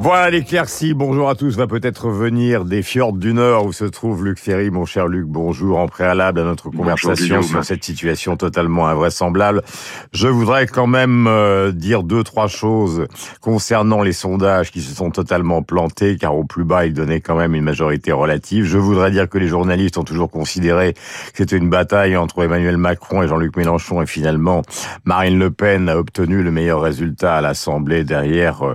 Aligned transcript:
Voilà 0.00 0.30
l'éclaircie. 0.30 0.94
Bonjour 0.94 1.28
à 1.28 1.34
tous. 1.34 1.56
Va 1.56 1.66
peut-être 1.66 2.08
venir 2.08 2.64
des 2.64 2.82
fjords 2.82 3.14
du 3.14 3.34
Nord 3.34 3.66
où 3.66 3.72
se 3.72 3.84
trouve 3.84 4.24
Luc 4.24 4.38
Ferry. 4.38 4.70
Mon 4.70 4.84
cher 4.84 5.08
Luc, 5.08 5.26
bonjour. 5.26 5.76
En 5.76 5.88
préalable 5.88 6.38
à 6.38 6.44
notre 6.44 6.70
conversation 6.70 7.42
sur 7.42 7.64
cette 7.64 7.82
situation 7.82 8.36
totalement 8.36 8.86
invraisemblable, 8.86 9.62
je 10.12 10.28
voudrais 10.28 10.68
quand 10.68 10.86
même 10.86 11.26
euh, 11.26 11.72
dire 11.72 12.04
deux, 12.04 12.22
trois 12.22 12.46
choses 12.46 13.08
concernant 13.40 14.02
les 14.02 14.12
sondages 14.12 14.70
qui 14.70 14.82
se 14.82 14.94
sont 14.94 15.10
totalement 15.10 15.62
plantés, 15.62 16.16
car 16.16 16.36
au 16.36 16.44
plus 16.44 16.64
bas, 16.64 16.86
ils 16.86 16.94
donnaient 16.94 17.20
quand 17.20 17.36
même 17.36 17.56
une 17.56 17.64
majorité 17.64 18.12
relative. 18.12 18.66
Je 18.66 18.78
voudrais 18.78 19.10
dire 19.10 19.28
que 19.28 19.38
les 19.38 19.48
journalistes 19.48 19.98
ont 19.98 20.04
toujours 20.04 20.30
considéré 20.30 20.92
que 20.92 21.38
c'était 21.38 21.56
une 21.56 21.70
bataille 21.70 22.16
entre 22.16 22.44
Emmanuel 22.44 22.76
Macron 22.76 23.24
et 23.24 23.26
Jean-Luc 23.26 23.56
Mélenchon, 23.56 24.00
et 24.00 24.06
finalement, 24.06 24.62
Marine 25.04 25.40
Le 25.40 25.50
Pen 25.50 25.88
a 25.88 25.98
obtenu 25.98 26.44
le 26.44 26.52
meilleur 26.52 26.82
résultat 26.82 27.34
à 27.34 27.40
l'Assemblée 27.40 28.04
derrière 28.04 28.62
euh, 28.62 28.74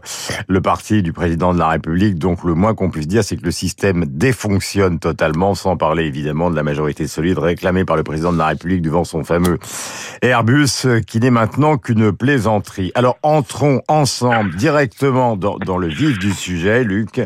le 0.50 0.60
parti 0.60 1.02
du 1.02 1.13
président 1.14 1.54
de 1.54 1.60
la 1.60 1.70
République. 1.70 2.20
Donc 2.20 2.44
le 2.44 2.54
moins 2.54 2.74
qu'on 2.74 2.90
puisse 2.90 3.08
dire, 3.08 3.24
c'est 3.24 3.38
que 3.38 3.46
le 3.46 3.52
système 3.52 4.06
défonctionne 4.06 5.00
totalement, 5.00 5.56
sans 5.56 5.78
parler 5.78 6.04
évidemment 6.04 6.52
de 6.52 6.56
la 6.56 6.64
majorité 6.64 7.08
solide 7.08 7.38
réclamée 7.38 7.86
par 7.86 7.96
le 7.96 8.04
président 8.04 8.34
de 8.34 8.38
la 8.38 8.48
République 8.48 8.82
devant 8.82 9.04
son 9.04 9.24
fameux 9.24 9.58
Airbus, 10.22 10.86
qui 11.08 11.20
n'est 11.20 11.32
maintenant 11.32 11.78
qu'une 11.78 12.12
plaisanterie. 12.12 12.92
Alors 12.96 13.18
entrons 13.24 13.82
ensemble 13.88 14.56
directement 14.56 15.38
dans 15.38 15.78
le 15.78 15.88
vif 15.88 16.20
du 16.20 16.32
sujet, 16.34 16.84
Luc. 16.84 17.22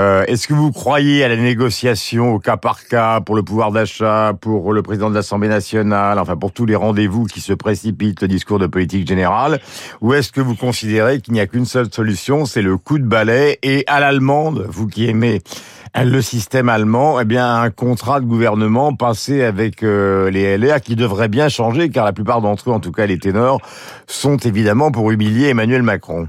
Euh, 0.00 0.24
Est-ce 0.28 0.48
que 0.48 0.54
vous 0.54 0.72
croyez 0.72 1.24
à 1.24 1.28
la 1.28 1.36
négociation 1.36 2.32
au 2.34 2.38
cas 2.38 2.56
par 2.56 2.86
cas 2.86 3.20
pour 3.20 3.34
le 3.34 3.42
pouvoir 3.42 3.70
d'achat, 3.70 4.32
pour 4.40 4.72
le 4.72 4.82
président 4.82 5.10
de 5.10 5.14
l'Assemblée 5.14 5.48
nationale, 5.48 6.18
enfin 6.18 6.36
pour 6.36 6.52
tous 6.52 6.64
les 6.64 6.74
rendez-vous 6.74 7.26
qui 7.26 7.42
se 7.42 7.52
précipitent, 7.52 8.22
le 8.22 8.28
discours 8.28 8.58
de 8.58 8.66
politique 8.66 9.06
générale, 9.06 9.60
ou 10.00 10.14
est-ce 10.14 10.32
que 10.32 10.40
vous 10.40 10.54
considérez 10.54 11.20
qu'il 11.20 11.34
n'y 11.34 11.40
a 11.40 11.46
qu'une 11.46 11.66
seule 11.66 11.92
solution, 11.92 12.46
c'est 12.46 12.62
le 12.62 12.78
coup 12.78 12.98
de 12.98 13.04
balai? 13.04 13.58
Et 13.62 13.84
à 13.88 14.00
l'allemande, 14.00 14.64
vous 14.70 14.86
qui 14.86 15.06
aimez 15.06 15.42
le 15.94 16.22
système 16.22 16.70
allemand, 16.70 17.20
eh 17.20 17.26
bien 17.26 17.60
un 17.60 17.68
contrat 17.68 18.20
de 18.20 18.24
gouvernement 18.24 18.94
passé 18.94 19.42
avec 19.42 19.82
euh, 19.82 20.30
les 20.30 20.56
LR 20.56 20.80
qui 20.80 20.96
devrait 20.96 21.28
bien 21.28 21.50
changer, 21.50 21.90
car 21.90 22.06
la 22.06 22.14
plupart 22.14 22.40
d'entre 22.40 22.70
eux, 22.70 22.72
en 22.72 22.80
tout 22.80 22.92
cas 22.92 23.04
les 23.04 23.18
ténors, 23.18 23.60
sont 24.06 24.38
évidemment 24.38 24.92
pour 24.92 25.10
humilier 25.10 25.48
Emmanuel 25.48 25.82
Macron. 25.82 26.26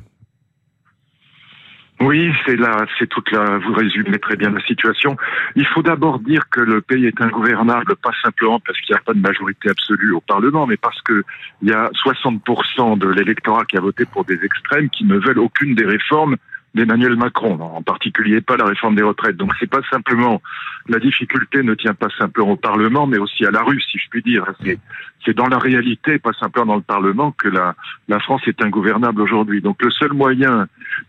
Oui, 2.02 2.32
c'est 2.46 2.56
là, 2.56 2.86
c'est 2.98 3.08
toute 3.08 3.32
la. 3.32 3.58
Vous 3.60 3.74
résumez 3.74 4.18
très 4.18 4.36
bien 4.36 4.50
la 4.50 4.62
situation. 4.62 5.18
Il 5.56 5.66
faut 5.68 5.84
d'abord 5.84 6.20
dire 6.20 6.50
que 6.50 6.60
le 6.60 6.82
pays 6.82 7.06
est 7.06 7.22
ingouvernable, 7.22 7.96
pas 7.96 8.12
simplement 8.24 8.60
parce 8.60 8.80
qu'il 8.82 8.94
n'y 8.94 9.00
a 9.00 9.04
pas 9.04 9.14
de 9.14 9.20
majorité 9.20 9.70
absolue 9.70 10.14
au 10.14 10.22
Parlement, 10.22 10.66
mais 10.66 10.78
parce 10.78 11.00
que 11.02 11.24
il 11.62 11.70
y 11.70 11.74
a 11.74 11.90
60% 11.90 12.98
de 12.98 13.08
l'électorat 13.08 13.66
qui 13.66 13.78
a 13.78 13.82
voté 13.82 14.06
pour 14.06 14.26
des 14.26 14.44
extrêmes 14.44 14.90
qui 14.90 15.06
ne 15.06 15.18
veulent 15.18 15.40
aucune 15.40 15.76
des 15.76 15.86
réformes 15.86 16.38
d'Emmanuel 16.74 17.16
Macron, 17.16 17.60
en 17.60 17.82
particulier 17.82 18.42
pas 18.42 18.58
la 18.58 18.66
réforme 18.66 18.96
des 18.96 19.04
retraites. 19.04 19.38
Donc 19.38 19.52
c'est 19.60 19.70
pas 19.70 19.82
simplement 19.90 20.42
la 20.88 21.00
difficulté 21.00 21.64
ne 21.64 21.76
tient 21.76 21.94
pas 21.94 22.08
simplement 22.18 22.52
au 22.52 22.56
Parlement, 22.56 23.08
mais 23.08 23.18
aussi 23.18 23.46
à 23.46 23.52
la 23.52 23.62
rue, 23.62 23.82
si 23.82 23.98
je 23.98 24.10
puis 24.10 24.22
dire. 24.22 24.46
C'est 24.64 24.80
c'est 25.24 25.36
dans 25.36 25.48
la 25.48 25.60
réalité, 25.60 26.18
pas 26.18 26.34
simplement 26.34 26.66
dans 26.66 26.76
le 26.76 26.82
Parlement, 26.82 27.32
que 27.32 27.48
la 27.48 27.76
la 28.08 28.20
France 28.20 28.42
est 28.48 28.64
ingouvernable 28.64 29.22
aujourd'hui. 29.22 29.62
Donc 29.62 29.82
le 29.84 29.92
seul 29.92 30.14
moyen 30.14 30.68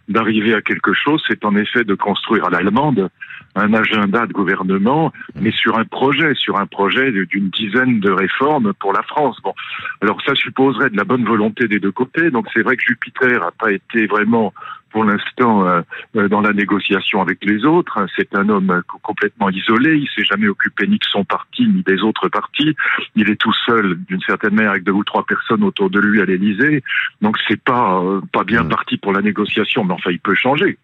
d'arriver 0.08 0.54
à 0.54 0.60
quelque 0.60 0.92
chose, 0.92 1.22
c'est 1.26 1.44
en 1.44 1.56
effet 1.56 1.84
de 1.84 1.94
construire 1.94 2.46
à 2.46 2.50
l'allemande 2.50 3.08
un 3.54 3.74
agenda 3.74 4.26
de 4.26 4.32
gouvernement, 4.32 5.12
mais 5.40 5.50
sur 5.50 5.78
un 5.78 5.84
projet, 5.84 6.34
sur 6.34 6.58
un 6.58 6.66
projet 6.66 7.12
d'une 7.12 7.50
dizaine 7.50 8.00
de 8.00 8.10
réformes 8.10 8.72
pour 8.74 8.92
la 8.92 9.02
France. 9.02 9.38
Bon, 9.42 9.54
alors 10.00 10.20
ça 10.22 10.34
supposerait 10.34 10.90
de 10.90 10.96
la 10.96 11.04
bonne 11.04 11.24
volonté 11.24 11.68
des 11.68 11.78
deux 11.78 11.92
côtés. 11.92 12.30
Donc 12.30 12.46
c'est 12.52 12.62
vrai 12.62 12.76
que 12.76 12.82
Jupiter 12.82 13.40
n'a 13.40 13.50
pas 13.50 13.72
été 13.72 14.06
vraiment 14.06 14.52
pour 14.92 15.04
l'instant 15.04 15.66
euh, 15.66 16.28
dans 16.28 16.40
la 16.40 16.52
négociation 16.52 17.20
avec 17.20 17.38
les 17.44 17.64
autres. 17.64 18.06
C'est 18.16 18.34
un 18.36 18.48
homme 18.48 18.82
complètement 19.02 19.50
isolé. 19.50 19.96
Il 19.96 20.08
s'est 20.14 20.24
jamais 20.24 20.48
occupé 20.48 20.86
ni 20.86 20.98
de 20.98 21.04
son 21.04 21.24
parti 21.24 21.66
ni 21.66 21.82
des 21.82 22.00
autres 22.02 22.28
partis. 22.28 22.76
Il 23.16 23.30
est 23.30 23.40
tout 23.40 23.54
seul, 23.66 23.98
d'une 24.06 24.20
certaine 24.20 24.54
manière, 24.54 24.72
avec 24.72 24.84
deux 24.84 24.92
ou 24.92 25.04
trois 25.04 25.24
personnes 25.24 25.64
autour 25.64 25.90
de 25.90 25.98
lui 25.98 26.20
à 26.20 26.24
l'Élysée. 26.24 26.82
Donc 27.20 27.36
c'est 27.48 27.60
pas 27.60 28.00
euh, 28.00 28.20
pas 28.32 28.44
bien 28.44 28.64
parti 28.64 28.96
pour 28.98 29.12
la 29.12 29.22
négociation. 29.22 29.84
Mais 29.84 29.94
enfin, 29.94 30.10
il 30.10 30.20
peut 30.20 30.34
changer. 30.34 30.78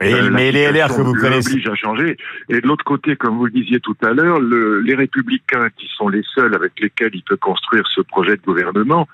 Et, 0.00 0.14
euh, 0.14 0.30
mais 0.30 0.50
les 0.50 0.70
LR 0.70 0.88
que 0.88 1.02
vous 1.02 1.14
connaissez 1.14 1.60
à 1.66 1.74
changer. 1.74 2.16
Et 2.48 2.60
de 2.60 2.66
l'autre 2.66 2.84
côté, 2.84 3.16
comme 3.16 3.36
vous 3.36 3.46
le 3.46 3.52
disiez 3.52 3.80
tout 3.80 3.96
à 4.02 4.10
l'heure, 4.10 4.40
le, 4.40 4.80
les 4.80 4.94
Républicains 4.94 5.68
qui 5.76 5.88
sont 5.96 6.08
les 6.08 6.22
seuls 6.34 6.54
avec 6.54 6.72
lesquels 6.80 7.14
il 7.14 7.22
peut 7.22 7.36
construire 7.36 7.86
ce 7.88 8.00
projet 8.00 8.36
de 8.36 8.42
gouvernement, 8.42 9.08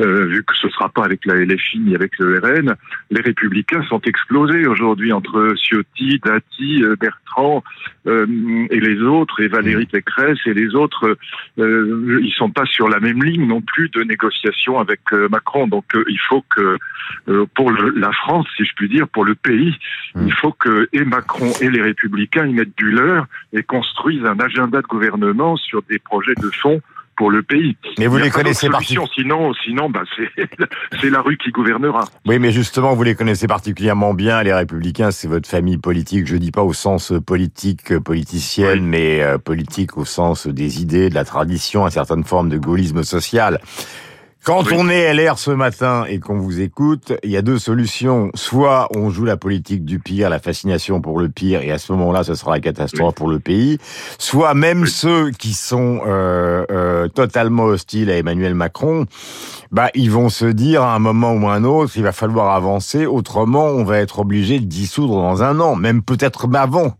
euh, 0.00 0.26
vu 0.26 0.44
que 0.44 0.54
ce 0.54 0.68
sera 0.68 0.88
pas 0.88 1.04
avec 1.04 1.24
la 1.24 1.34
LFI 1.34 1.78
ni 1.78 1.94
avec 1.94 2.12
le 2.18 2.38
RN, 2.38 2.74
les 3.10 3.20
Républicains 3.20 3.82
sont 3.88 4.00
explosés 4.02 4.66
aujourd'hui 4.66 5.12
entre 5.12 5.54
Ciotti, 5.56 6.20
Dati, 6.24 6.82
euh, 6.82 6.96
Bertrand 6.96 7.62
euh, 8.06 8.26
et 8.70 8.80
les 8.80 9.00
autres, 9.00 9.40
et 9.40 9.48
Valérie 9.48 9.86
Pécresse 9.86 10.38
et 10.46 10.54
les 10.54 10.74
autres. 10.74 11.16
Euh, 11.58 12.20
ils 12.22 12.32
sont 12.32 12.50
pas 12.50 12.66
sur 12.66 12.88
la 12.88 13.00
même 13.00 13.22
ligne 13.22 13.46
non 13.46 13.62
plus 13.62 13.88
de 13.88 14.02
négociation 14.02 14.78
avec 14.78 15.00
euh, 15.12 15.28
Macron. 15.30 15.66
Donc 15.66 15.84
il 16.08 16.20
faut 16.28 16.44
que 16.54 16.76
pour 17.54 17.70
le, 17.70 17.90
la 17.90 18.12
France, 18.12 18.46
si 18.56 18.64
je 18.64 18.72
puis 18.76 18.88
dire, 18.88 19.08
pour 19.08 19.24
le 19.24 19.34
pays, 19.34 19.76
il 20.16 20.32
faut 20.34 20.52
que 20.52 20.88
et 20.92 21.04
Macron 21.04 21.52
et 21.60 21.70
les 21.70 21.82
Républicains 21.82 22.46
y 22.46 22.52
mettent 22.52 22.76
du 22.76 22.90
leur 22.90 23.26
et 23.52 23.62
construisent 23.62 24.24
un 24.24 24.38
agenda 24.40 24.80
de 24.80 24.86
gouvernement 24.86 25.56
sur 25.56 25.82
des 25.82 25.98
projets 25.98 26.34
de 26.36 26.50
fond 26.50 26.80
pour 27.16 27.30
le 27.30 27.42
pays. 27.42 27.76
Mais 27.98 28.06
vous 28.06 28.18
les 28.18 28.30
connaissez 28.30 28.68
particulièrement. 28.68 29.08
Sinon, 29.14 29.54
sinon, 29.64 29.90
bah, 29.90 30.02
c'est 31.00 31.10
la 31.10 31.20
rue 31.20 31.36
qui 31.36 31.50
gouvernera. 31.50 32.04
Oui, 32.26 32.38
mais 32.38 32.50
justement, 32.50 32.94
vous 32.94 33.02
les 33.02 33.14
connaissez 33.14 33.46
particulièrement 33.46 34.14
bien, 34.14 34.42
les 34.42 34.52
Républicains. 34.52 35.10
C'est 35.10 35.28
votre 35.28 35.48
famille 35.48 35.78
politique. 35.78 36.26
Je 36.26 36.36
dis 36.36 36.50
pas 36.50 36.62
au 36.62 36.72
sens 36.72 37.12
politique, 37.24 37.98
politicienne, 37.98 38.80
oui. 38.80 38.86
mais 38.86 39.22
euh, 39.22 39.38
politique 39.38 39.96
au 39.96 40.04
sens 40.04 40.46
des 40.46 40.82
idées, 40.82 41.08
de 41.08 41.14
la 41.14 41.24
tradition, 41.24 41.84
une 41.84 41.90
certaine 41.90 42.24
forme 42.24 42.48
de 42.48 42.58
gaullisme 42.58 43.04
social. 43.04 43.60
Quand 44.44 44.66
oui. 44.66 44.74
on 44.76 44.90
est 44.90 45.14
LR 45.14 45.38
ce 45.38 45.50
matin 45.50 46.04
et 46.06 46.20
qu'on 46.20 46.36
vous 46.36 46.60
écoute, 46.60 47.14
il 47.22 47.30
y 47.30 47.36
a 47.38 47.40
deux 47.40 47.58
solutions. 47.58 48.30
Soit 48.34 48.88
on 48.94 49.08
joue 49.08 49.24
la 49.24 49.38
politique 49.38 49.86
du 49.86 50.00
pire, 50.00 50.28
la 50.28 50.38
fascination 50.38 51.00
pour 51.00 51.18
le 51.18 51.30
pire, 51.30 51.62
et 51.62 51.70
à 51.72 51.78
ce 51.78 51.92
moment-là, 51.92 52.24
ce 52.24 52.34
sera 52.34 52.50
la 52.50 52.60
catastrophe 52.60 53.14
oui. 53.14 53.14
pour 53.16 53.28
le 53.28 53.40
pays. 53.40 53.78
Soit 54.18 54.52
même 54.52 54.82
oui. 54.82 54.88
ceux 54.90 55.30
qui 55.30 55.54
sont 55.54 56.02
euh, 56.06 56.66
euh, 56.70 57.08
totalement 57.08 57.64
hostiles 57.64 58.10
à 58.10 58.18
Emmanuel 58.18 58.54
Macron, 58.54 59.06
bah 59.72 59.88
ils 59.94 60.10
vont 60.10 60.28
se 60.28 60.44
dire 60.44 60.82
à 60.82 60.94
un 60.94 60.98
moment 60.98 61.32
ou 61.32 61.48
à 61.48 61.54
un 61.54 61.64
autre, 61.64 61.94
il 61.96 62.02
va 62.02 62.12
falloir 62.12 62.54
avancer. 62.54 63.06
Autrement, 63.06 63.64
on 63.68 63.82
va 63.82 63.98
être 63.98 64.18
obligé 64.18 64.60
de 64.60 64.66
dissoudre 64.66 65.22
dans 65.22 65.42
un 65.42 65.58
an, 65.58 65.74
même 65.74 66.02
peut-être 66.02 66.54
avant. 66.54 66.98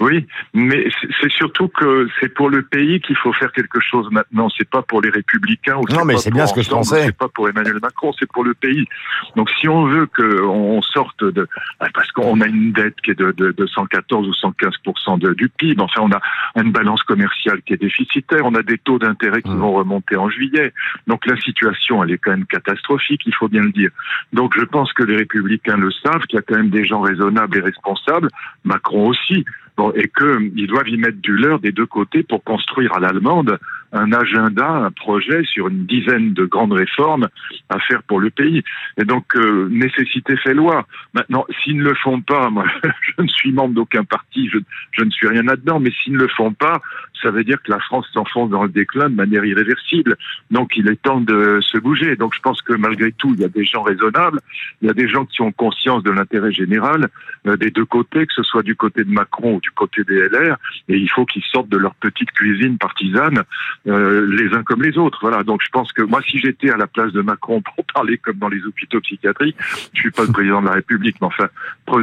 Oui, 0.00 0.26
mais 0.54 0.88
c'est 1.20 1.30
surtout 1.30 1.66
que 1.66 2.08
c'est 2.20 2.28
pour 2.28 2.50
le 2.50 2.62
pays 2.62 3.00
qu'il 3.00 3.16
faut 3.16 3.32
faire 3.32 3.50
quelque 3.50 3.80
chose 3.80 4.08
maintenant. 4.12 4.48
C'est 4.56 4.68
pas 4.68 4.82
pour 4.82 5.02
les 5.02 5.10
républicains. 5.10 5.76
Ou 5.76 5.84
non, 5.92 6.04
mais 6.04 6.16
c'est 6.18 6.30
bien 6.30 6.46
ce 6.46 6.54
que 6.54 6.62
je 6.62 6.70
pensais. 6.70 7.06
C'est 7.06 7.16
pas 7.16 7.28
pour 7.28 7.48
Emmanuel 7.48 7.78
Macron, 7.82 8.12
c'est 8.16 8.30
pour 8.30 8.44
le 8.44 8.54
pays. 8.54 8.86
Donc, 9.34 9.50
si 9.58 9.68
on 9.68 9.86
veut 9.86 10.06
qu'on 10.06 10.80
sorte 10.82 11.24
de, 11.24 11.48
parce 11.94 12.12
qu'on 12.12 12.40
a 12.40 12.46
une 12.46 12.70
dette 12.70 12.94
qui 13.02 13.10
est 13.10 13.18
de, 13.18 13.32
de, 13.32 13.50
de 13.50 13.66
114 13.66 14.28
ou 14.28 14.34
115 14.34 14.74
de, 15.18 15.34
du 15.34 15.48
PIB. 15.48 15.82
Enfin, 15.82 16.02
on 16.02 16.12
a 16.12 16.20
une 16.62 16.70
balance 16.70 17.02
commerciale 17.02 17.60
qui 17.62 17.72
est 17.72 17.78
déficitaire. 17.78 18.42
On 18.44 18.54
a 18.54 18.62
des 18.62 18.78
taux 18.78 19.00
d'intérêt 19.00 19.42
qui 19.42 19.50
mmh. 19.50 19.58
vont 19.58 19.72
remonter 19.72 20.16
en 20.16 20.30
juillet. 20.30 20.72
Donc, 21.08 21.26
la 21.26 21.36
situation, 21.40 22.04
elle 22.04 22.12
est 22.12 22.18
quand 22.18 22.30
même 22.30 22.46
catastrophique. 22.46 23.22
Il 23.26 23.34
faut 23.34 23.48
bien 23.48 23.62
le 23.62 23.72
dire. 23.72 23.90
Donc, 24.32 24.54
je 24.56 24.64
pense 24.64 24.92
que 24.92 25.02
les 25.02 25.16
républicains 25.16 25.76
le 25.76 25.90
savent, 25.90 26.22
qu'il 26.28 26.36
y 26.36 26.38
a 26.38 26.42
quand 26.42 26.56
même 26.56 26.70
des 26.70 26.84
gens 26.84 27.00
raisonnables 27.00 27.58
et 27.58 27.60
responsables. 27.60 28.28
Macron 28.64 29.08
aussi. 29.08 29.44
Bon, 29.78 29.92
et 29.94 30.08
qu'ils 30.08 30.66
doivent 30.66 30.88
y 30.88 30.96
mettre 30.96 31.18
du 31.18 31.36
leur 31.36 31.60
des 31.60 31.70
deux 31.70 31.86
côtés 31.86 32.24
pour 32.24 32.42
construire 32.42 32.92
à 32.94 32.98
l'allemande 32.98 33.60
un 33.92 34.12
agenda, 34.12 34.68
un 34.68 34.90
projet 34.90 35.42
sur 35.44 35.68
une 35.68 35.86
dizaine 35.86 36.34
de 36.34 36.44
grandes 36.44 36.72
réformes 36.72 37.28
à 37.68 37.78
faire 37.80 38.02
pour 38.02 38.20
le 38.20 38.30
pays. 38.30 38.62
Et 38.98 39.04
donc, 39.04 39.24
euh, 39.36 39.68
nécessité 39.70 40.36
fait 40.36 40.54
loi. 40.54 40.86
Maintenant, 41.14 41.46
s'ils 41.62 41.78
ne 41.78 41.84
le 41.84 41.94
font 41.94 42.20
pas, 42.20 42.50
moi, 42.50 42.64
je 42.82 43.22
ne 43.22 43.28
suis 43.28 43.52
membre 43.52 43.74
d'aucun 43.74 44.04
parti, 44.04 44.48
je, 44.50 45.04
ne 45.04 45.10
suis 45.10 45.28
rien 45.28 45.42
là-dedans, 45.42 45.80
mais 45.80 45.90
s'ils 45.90 46.14
ne 46.14 46.18
le 46.18 46.28
font 46.28 46.52
pas, 46.52 46.80
ça 47.22 47.30
veut 47.30 47.44
dire 47.44 47.60
que 47.62 47.70
la 47.70 47.80
France 47.80 48.06
s'enfonce 48.12 48.50
dans 48.50 48.62
le 48.62 48.68
déclin 48.68 49.08
de 49.08 49.14
manière 49.14 49.44
irréversible. 49.44 50.16
Donc, 50.50 50.76
il 50.76 50.88
est 50.88 51.00
temps 51.00 51.20
de 51.20 51.60
se 51.62 51.78
bouger. 51.78 52.16
Donc, 52.16 52.34
je 52.34 52.40
pense 52.40 52.62
que 52.62 52.74
malgré 52.74 53.12
tout, 53.12 53.32
il 53.34 53.40
y 53.40 53.44
a 53.44 53.48
des 53.48 53.64
gens 53.64 53.82
raisonnables, 53.82 54.40
il 54.82 54.88
y 54.88 54.90
a 54.90 54.94
des 54.94 55.08
gens 55.08 55.24
qui 55.24 55.42
ont 55.42 55.52
conscience 55.52 56.02
de 56.02 56.10
l'intérêt 56.10 56.52
général 56.52 57.08
euh, 57.46 57.56
des 57.56 57.70
deux 57.70 57.84
côtés, 57.84 58.26
que 58.26 58.34
ce 58.34 58.42
soit 58.42 58.62
du 58.62 58.76
côté 58.76 59.04
de 59.04 59.10
Macron 59.10 59.56
ou 59.56 59.60
du 59.60 59.70
côté 59.70 60.04
des 60.04 60.28
LR, 60.28 60.56
et 60.88 60.96
il 60.96 61.08
faut 61.08 61.24
qu'ils 61.24 61.42
sortent 61.42 61.68
de 61.68 61.76
leur 61.76 61.94
petite 61.94 62.30
cuisine 62.32 62.78
partisane 62.78 63.42
euh, 63.86 64.26
les 64.26 64.54
uns 64.54 64.62
comme 64.62 64.82
les 64.82 64.98
autres. 64.98 65.18
Voilà. 65.22 65.42
Donc 65.44 65.60
je 65.62 65.68
pense 65.70 65.92
que 65.92 66.02
moi, 66.02 66.20
si 66.28 66.38
j'étais 66.38 66.70
à 66.70 66.76
la 66.76 66.86
place 66.86 67.12
de 67.12 67.20
Macron 67.20 67.62
pour 67.62 67.84
parler 67.94 68.18
comme 68.18 68.36
dans 68.36 68.48
les 68.48 68.64
hôpitaux 68.64 69.00
psychiatriques, 69.00 69.56
je 69.94 70.00
suis 70.00 70.10
pas 70.10 70.24
le 70.24 70.32
président 70.32 70.60
de 70.60 70.66
la 70.66 70.74
République, 70.74 71.16
mais 71.20 71.26
enfin, 71.28 71.48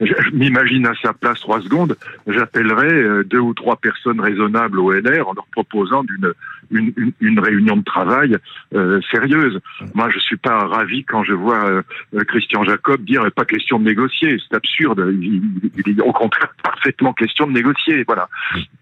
je 0.00 0.14
m'imagine 0.32 0.86
à 0.86 0.94
sa 1.02 1.12
place 1.12 1.40
trois 1.40 1.60
secondes, 1.60 1.96
j'appellerais 2.26 3.24
deux 3.24 3.38
ou 3.38 3.54
trois 3.54 3.76
personnes 3.76 4.20
raisonnables 4.20 4.78
au 4.78 4.92
LR 4.92 5.28
en 5.28 5.34
leur 5.34 5.46
proposant 5.52 6.04
d'une 6.04 6.32
une, 6.74 7.12
une, 7.20 7.38
réunion 7.38 7.76
de 7.76 7.84
travail 7.84 8.36
euh, 8.74 9.00
sérieuse. 9.10 9.60
Moi, 9.94 10.10
je 10.10 10.18
suis 10.18 10.36
pas 10.36 10.58
ravi 10.66 11.04
quand 11.04 11.24
je 11.24 11.32
vois 11.32 11.64
euh, 11.68 11.82
Christian 12.28 12.64
Jacob 12.64 13.04
dire 13.04 13.24
pas 13.34 13.44
question 13.44 13.78
de 13.78 13.84
négocier. 13.84 14.36
C'est 14.48 14.56
absurde. 14.56 15.04
Il, 15.20 15.42
il, 15.86 16.02
au 16.02 16.12
contraire 16.12 16.52
parfaitement 16.62 17.12
question 17.12 17.46
de 17.46 17.52
négocier. 17.52 18.04
Voilà. 18.06 18.28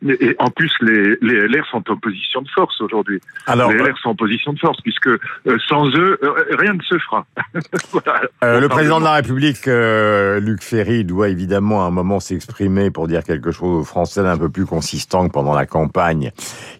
Et, 0.06 0.34
en 0.38 0.50
plus, 0.50 0.72
les, 0.80 1.16
les 1.20 1.46
LR 1.48 1.66
sont 1.70 1.90
en 1.90 1.96
position 1.96 2.42
de 2.42 2.48
force 2.48 2.80
aujourd'hui. 2.80 3.20
Alors, 3.46 3.72
les 3.72 3.78
LR 3.78 3.98
sont 3.98 4.10
en 4.10 4.14
position 4.14 4.52
de 4.52 4.58
force 4.58 4.80
puisque 4.80 5.10
sans 5.68 5.88
eux, 5.96 6.18
rien 6.58 6.74
ne 6.74 6.82
se 6.82 6.98
fera. 6.98 7.26
voilà. 7.92 8.60
le 8.60 8.68
président 8.68 8.98
de 8.98 9.04
la 9.04 9.14
République, 9.14 9.66
Luc 9.66 10.62
Ferry, 10.62 11.04
doit 11.04 11.28
évidemment 11.28 11.84
à 11.84 11.88
un 11.88 11.90
moment 11.90 12.20
s'exprimer 12.20 12.90
pour 12.90 13.08
dire 13.08 13.24
quelque 13.24 13.50
chose 13.50 13.80
aux 13.80 13.84
Français 13.84 14.22
d'un 14.22 14.38
peu 14.38 14.48
plus 14.48 14.66
consistant 14.66 15.26
que 15.28 15.32
pendant 15.32 15.54
la 15.54 15.66
campagne, 15.66 16.32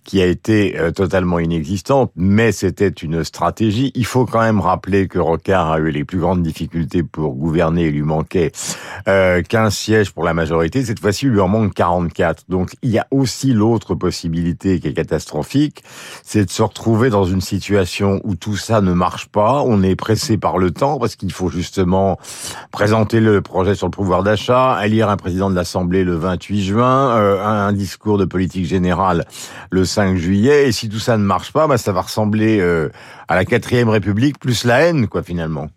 qui 0.04 0.20
a 0.22 0.26
été 0.26 0.78
euh, 0.78 0.90
totalement 1.02 1.40
inexistante, 1.40 2.12
mais 2.14 2.52
c'était 2.52 2.88
une 2.88 3.25
stratégie. 3.25 3.90
Il 3.96 4.06
faut 4.06 4.25
quand 4.25 4.40
même 4.40 4.60
rappeler 4.60 5.08
que 5.08 5.19
Rocard 5.19 5.72
a 5.72 5.81
eu 5.81 5.90
les 5.90 6.04
plus 6.04 6.19
grandes 6.19 6.44
difficultés 6.44 7.02
pour 7.02 7.34
gouverner. 7.34 7.87
Il 7.87 7.94
lui 7.94 8.02
manquait 8.02 8.52
euh, 9.08 9.43
15 9.43 9.75
sièges 9.75 10.12
pour 10.12 10.22
la 10.22 10.32
majorité. 10.32 10.84
Cette 10.84 11.00
fois-ci, 11.00 11.26
il 11.26 11.32
lui 11.32 11.40
en 11.40 11.49
manque 11.49 11.75
44. 11.75 12.44
Donc, 12.49 12.76
il 12.82 12.90
y 12.90 13.00
a 13.00 13.08
aussi 13.10 13.52
l'autre 13.52 13.96
possibilité 13.96 14.78
qui 14.78 14.87
est 14.87 14.93
catastrophique, 14.93 15.82
c'est 16.22 16.44
de 16.44 16.50
se 16.50 16.62
retrouver 16.62 17.10
dans 17.10 17.25
une 17.25 17.40
situation 17.40 18.20
où 18.22 18.37
tout 18.37 18.56
ça 18.56 18.81
ne 18.81 18.93
marche 18.93 19.26
pas. 19.26 19.64
On 19.66 19.82
est 19.82 19.96
pressé 19.96 20.38
par 20.38 20.56
le 20.56 20.70
temps 20.70 21.00
parce 21.00 21.16
qu'il 21.16 21.32
faut 21.32 21.48
justement 21.48 22.16
présenter 22.70 23.19
le 23.19 23.43
projet 23.43 23.75
sur 23.75 23.88
le 23.88 23.90
pouvoir 23.90 24.22
d'achat, 24.22 24.78
élire 24.84 25.08
un 25.08 25.16
président 25.16 25.50
de 25.50 25.56
l'Assemblée 25.56 26.05
le 26.05 26.14
28 26.14 26.62
juin, 26.62 27.16
euh, 27.16 27.44
un 27.44 27.72
discours 27.72 28.19
de 28.19 28.25
politique 28.25 28.66
générale 28.66 29.25
le 29.70 29.84
5 29.84 30.16
juillet. 30.16 30.69
Et 30.69 30.72
si 30.82 30.88
tout 30.88 30.99
ça 30.99 31.17
ne 31.17 31.23
marche 31.23 31.52
pas, 31.52 31.69
bah, 31.69 31.79
ça 31.79 31.93
va 31.93 32.00
ressembler 32.00 32.61
euh, 32.61 32.88
à 33.29 33.37
la 33.37 33.44
quatrième 33.44 33.88
République 33.88 34.40
plus 34.40 34.64
la 34.64 34.81
haine, 34.81 35.06
quoi, 35.06 35.23
finalement. 35.23 35.69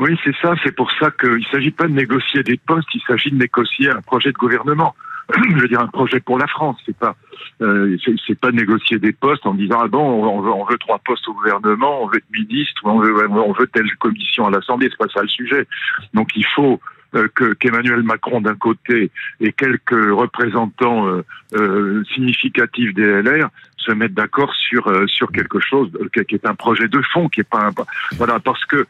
Oui, 0.00 0.18
c'est 0.24 0.34
ça. 0.42 0.54
C'est 0.64 0.74
pour 0.74 0.90
ça 0.98 1.12
qu'il 1.12 1.38
ne 1.38 1.44
s'agit 1.52 1.70
pas 1.70 1.86
de 1.86 1.92
négocier 1.92 2.42
des 2.42 2.56
postes, 2.56 2.88
il 2.94 3.00
s'agit 3.06 3.30
de 3.30 3.36
négocier 3.36 3.90
un 3.90 4.00
projet 4.00 4.32
de 4.32 4.36
gouvernement. 4.36 4.96
Je 5.50 5.56
veux 5.56 5.68
dire 5.68 5.80
un 5.80 5.86
projet 5.86 6.18
pour 6.18 6.36
la 6.36 6.48
France. 6.48 6.78
C'est 6.84 6.96
pas, 6.96 7.14
euh, 7.62 7.96
c'est 8.26 8.38
pas 8.40 8.50
négocier 8.50 8.98
des 8.98 9.12
postes 9.12 9.46
en 9.46 9.54
disant 9.54 9.78
ah 9.84 9.88
bon, 9.88 10.02
on 10.02 10.64
veut, 10.64 10.78
trois 10.78 10.98
postes 10.98 11.28
au 11.28 11.34
gouvernement, 11.34 12.02
on 12.02 12.08
veut 12.08 12.16
être 12.16 12.30
ministre, 12.32 12.82
on 12.84 12.98
veut, 12.98 13.14
on 13.30 13.52
veut 13.52 13.68
telle 13.68 13.88
commission 14.00 14.46
à 14.46 14.50
l'Assemblée. 14.50 14.88
C'est 14.90 14.98
pas 14.98 15.12
ça 15.14 15.22
le 15.22 15.28
sujet. 15.28 15.66
Donc 16.12 16.30
il 16.34 16.46
faut 16.56 16.80
euh, 17.16 17.28
que 17.34 17.54
qu'Emmanuel 17.54 18.02
Macron 18.02 18.40
d'un 18.40 18.54
côté 18.54 19.10
et 19.40 19.52
quelques 19.52 19.90
représentants 19.90 21.06
euh, 21.06 21.24
euh, 21.54 22.04
significatifs 22.14 22.94
des 22.94 23.22
LR 23.22 23.48
se 23.78 23.92
mettent 23.92 24.14
d'accord 24.14 24.52
sur 24.54 24.90
sur 25.08 25.30
quelque 25.30 25.60
chose 25.60 25.90
qui 26.12 26.34
est 26.34 26.46
un 26.46 26.54
projet 26.54 26.88
de 26.88 27.00
fond, 27.12 27.28
qui 27.28 27.40
est 27.40 27.48
pas 27.48 27.66
un, 27.66 27.72
voilà 28.16 28.40
parce 28.40 28.64
que 28.64 28.86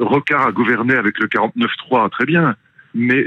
Rocard 0.00 0.48
a 0.48 0.52
gouverné 0.52 0.94
avec 0.94 1.18
le 1.18 1.26
49-3 1.26 2.10
très 2.10 2.26
bien. 2.26 2.54
Mais 2.98 3.26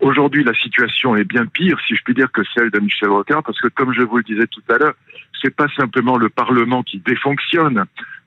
aujourd'hui, 0.00 0.42
la 0.42 0.54
situation 0.54 1.14
est 1.14 1.24
bien 1.24 1.46
pire, 1.46 1.78
si 1.86 1.94
je 1.94 2.02
puis 2.02 2.14
dire, 2.14 2.32
que 2.32 2.42
celle 2.52 2.70
de 2.70 2.80
Michel 2.80 3.10
Rocard, 3.10 3.44
parce 3.44 3.60
que 3.60 3.68
comme 3.68 3.92
je 3.92 4.02
vous 4.02 4.16
le 4.16 4.24
disais 4.24 4.46
tout 4.48 4.62
à 4.68 4.78
l'heure, 4.78 4.94
c'est 5.40 5.54
pas 5.54 5.68
simplement 5.76 6.16
le 6.16 6.28
Parlement 6.28 6.82
qui 6.82 6.98
défonctionne, 6.98 7.84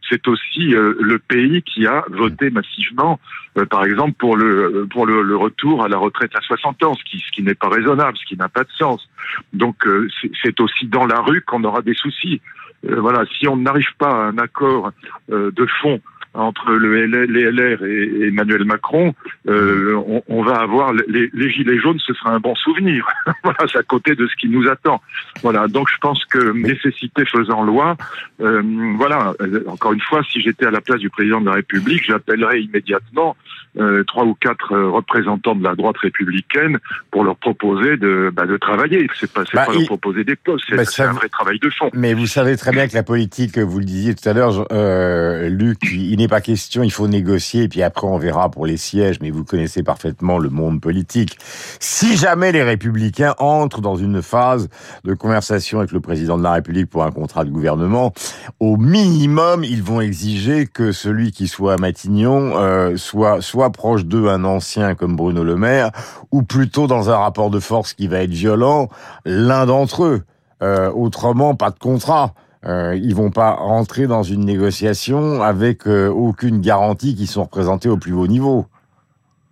c'est 0.10 0.28
aussi 0.28 0.75
euh, 0.75 0.96
le 1.00 1.19
pays 1.19 1.62
qui 1.63 1.86
a 1.88 2.06
voté 2.10 2.50
massivement, 2.50 3.19
euh, 3.57 3.66
par 3.66 3.86
exemple, 3.86 4.13
pour 4.18 4.38
le 4.38 4.88
pour 4.90 5.06
le, 5.06 5.36
retour 5.36 5.84
à 5.84 5.88
la 5.88 5.98
retraite 5.98 6.31
à 6.36 6.42
60 6.42 6.84
ans, 6.84 6.94
ce 6.94 7.04
qui, 7.04 7.19
ce 7.19 7.31
qui 7.31 7.44
n'est 7.44 7.56
pas 7.56 7.69
raisonnable, 7.69 8.18
ce 8.18 8.25
qui 8.25 8.38
n'a 8.38 8.50
pas 8.50 8.63
de 8.63 8.72
sens. 8.78 9.07
Donc 9.54 9.88
euh, 9.88 10.07
c'est 10.44 10.60
aussi 10.60 10.86
dans 10.88 11.06
la 11.06 11.22
rue 11.22 11.42
qu'on 11.42 11.63
aura 11.63 11.81
des 11.81 11.96
soucis. 11.96 12.42
Voilà, 12.87 13.25
si 13.37 13.47
on 13.47 13.57
n'arrive 13.57 13.95
pas 13.97 14.09
à 14.09 14.27
un 14.27 14.37
accord 14.37 14.91
de 15.29 15.65
fond 15.81 16.01
entre 16.35 16.71
le 16.71 17.05
les 17.25 17.51
LR 17.51 17.83
et 17.83 18.27
Emmanuel 18.27 18.65
Macron, 18.65 19.13
euh, 19.47 19.95
on, 20.07 20.21
on, 20.27 20.43
va 20.43 20.55
avoir 20.55 20.93
les, 20.93 21.29
les, 21.33 21.51
gilets 21.51 21.79
jaunes, 21.79 21.99
ce 21.99 22.13
sera 22.13 22.31
un 22.31 22.39
bon 22.39 22.55
souvenir. 22.55 23.07
voilà, 23.43 23.59
c'est 23.71 23.77
à 23.77 23.83
côté 23.83 24.15
de 24.15 24.27
ce 24.27 24.35
qui 24.35 24.49
nous 24.49 24.67
attend. 24.67 25.01
Voilà, 25.41 25.67
donc 25.67 25.89
je 25.89 25.97
pense 25.97 26.23
que 26.25 26.51
nécessité 26.51 27.25
faisant 27.25 27.63
loi, 27.63 27.95
euh, 28.41 28.61
voilà. 28.97 29.33
Encore 29.67 29.93
une 29.93 30.01
fois, 30.01 30.21
si 30.29 30.41
j'étais 30.41 30.65
à 30.65 30.71
la 30.71 30.81
place 30.81 30.99
du 30.99 31.09
président 31.09 31.41
de 31.41 31.45
la 31.47 31.53
République, 31.53 32.03
j'appellerais 32.05 32.61
immédiatement 32.61 33.35
euh, 33.77 34.03
trois 34.05 34.23
ou 34.23 34.35
quatre 34.35 34.73
euh, 34.73 34.89
représentants 34.89 35.55
de 35.55 35.63
la 35.63 35.75
droite 35.75 35.97
républicaine 35.97 36.79
pour 37.11 37.23
leur 37.23 37.35
proposer 37.35 37.97
de, 37.97 38.31
bah, 38.33 38.45
de 38.45 38.57
travailler. 38.57 39.07
C'est 39.19 39.31
pas, 39.31 39.43
bah, 39.53 39.65
pas 39.65 39.73
leur 39.73 39.85
proposer 39.85 40.23
des 40.23 40.35
postes, 40.35 40.65
c'est, 40.69 40.75
bah, 40.77 41.09
un 41.09 41.13
vrai 41.13 41.29
travail 41.29 41.59
de 41.59 41.69
fond. 41.69 41.89
Mais 41.93 42.13
vous 42.13 42.25
savez 42.25 42.55
très 42.57 42.71
bien 42.71 42.75
que 42.75 42.94
la 42.94 43.04
politique, 43.04 43.57
vous 43.57 43.80
le 43.80 43.86
disiez 43.86 44.16
tout 44.16 44.27
à 44.27 44.33
l'heure, 44.33 44.68
euh, 44.72 45.48
Luc, 45.48 45.80
il 45.92 46.18
n'est 46.18 46.27
pas 46.27 46.42
question, 46.42 46.83
il 46.83 46.92
faut 46.92 47.07
négocier, 47.07 47.63
et 47.63 47.68
puis 47.69 47.81
après 47.81 48.06
on 48.06 48.18
verra 48.18 48.51
pour 48.51 48.66
les 48.66 48.75
sièges, 48.75 49.19
mais 49.22 49.31
vous 49.31 49.45
connaissez 49.45 49.81
parfaitement 49.81 50.38
le 50.38 50.50
monde 50.50 50.81
politique. 50.81 51.38
Si 51.80 52.18
jamais 52.18 52.51
les 52.51 52.63
républicains 52.63 53.33
entrent 53.39 53.80
dans 53.80 53.95
une 53.95 54.22
phase 54.22 54.68
de 55.06 55.13
conversation 55.13 55.80
avec 55.80 55.94
le 55.94 56.01
président 56.01 56.38
de 56.38 56.44
la 56.44 56.51
République 56.51 56.89
pour 56.89 57.04
un 57.04 57.12
contrat 57.12 57.45
de 57.45 57.50
gouvernement, 57.50 58.13
au 58.60 58.75
minimum, 58.75 59.63
ils 59.63 59.81
vont 59.81 60.01
exiger 60.01 60.68
que 60.68 60.92
celui 60.92 61.31
qui 61.31 61.48
soit 61.48 61.74
à 61.74 61.78
Matignon 61.78 62.57
euh, 62.57 62.98
soit 62.98 63.42
soit 63.42 63.71
proche 63.71 64.04
d'eux 64.04 64.28
un 64.28 64.44
ancien 64.44 64.95
comme 64.95 65.16
Bruno 65.16 65.45
Le 65.45 65.56
Maire, 65.56 65.92
ou 66.31 66.44
plutôt 66.44 66.88
dans 66.88 67.10
un 67.10 67.18
rapport 67.18 67.50
de 67.50 67.60
force 67.60 67.94
qui 67.94 68.07
va 68.07 68.19
être 68.19 68.31
violent, 68.31 68.89
l'un 69.24 69.66
d'entre 69.66 70.04
eux. 70.04 70.24
Euh, 70.62 70.89
autrement, 70.92 71.54
pas 71.54 71.69
de 71.69 71.80
contrat. 71.80 72.33
Euh, 72.65 72.95
ils 72.95 73.13
vont 73.13 73.31
pas 73.31 73.51
rentrer 73.51 74.07
dans 74.07 74.23
une 74.23 74.45
négociation 74.45 75.44
avec 75.44 75.88
euh, 75.88 76.09
aucune 76.09 76.62
garantie 76.62 77.15
qu'ils 77.15 77.27
sont 77.27 77.44
représentés 77.44 77.89
au 77.89 77.97
plus 77.97 78.13
haut 78.13 78.27
niveau. 78.27 78.65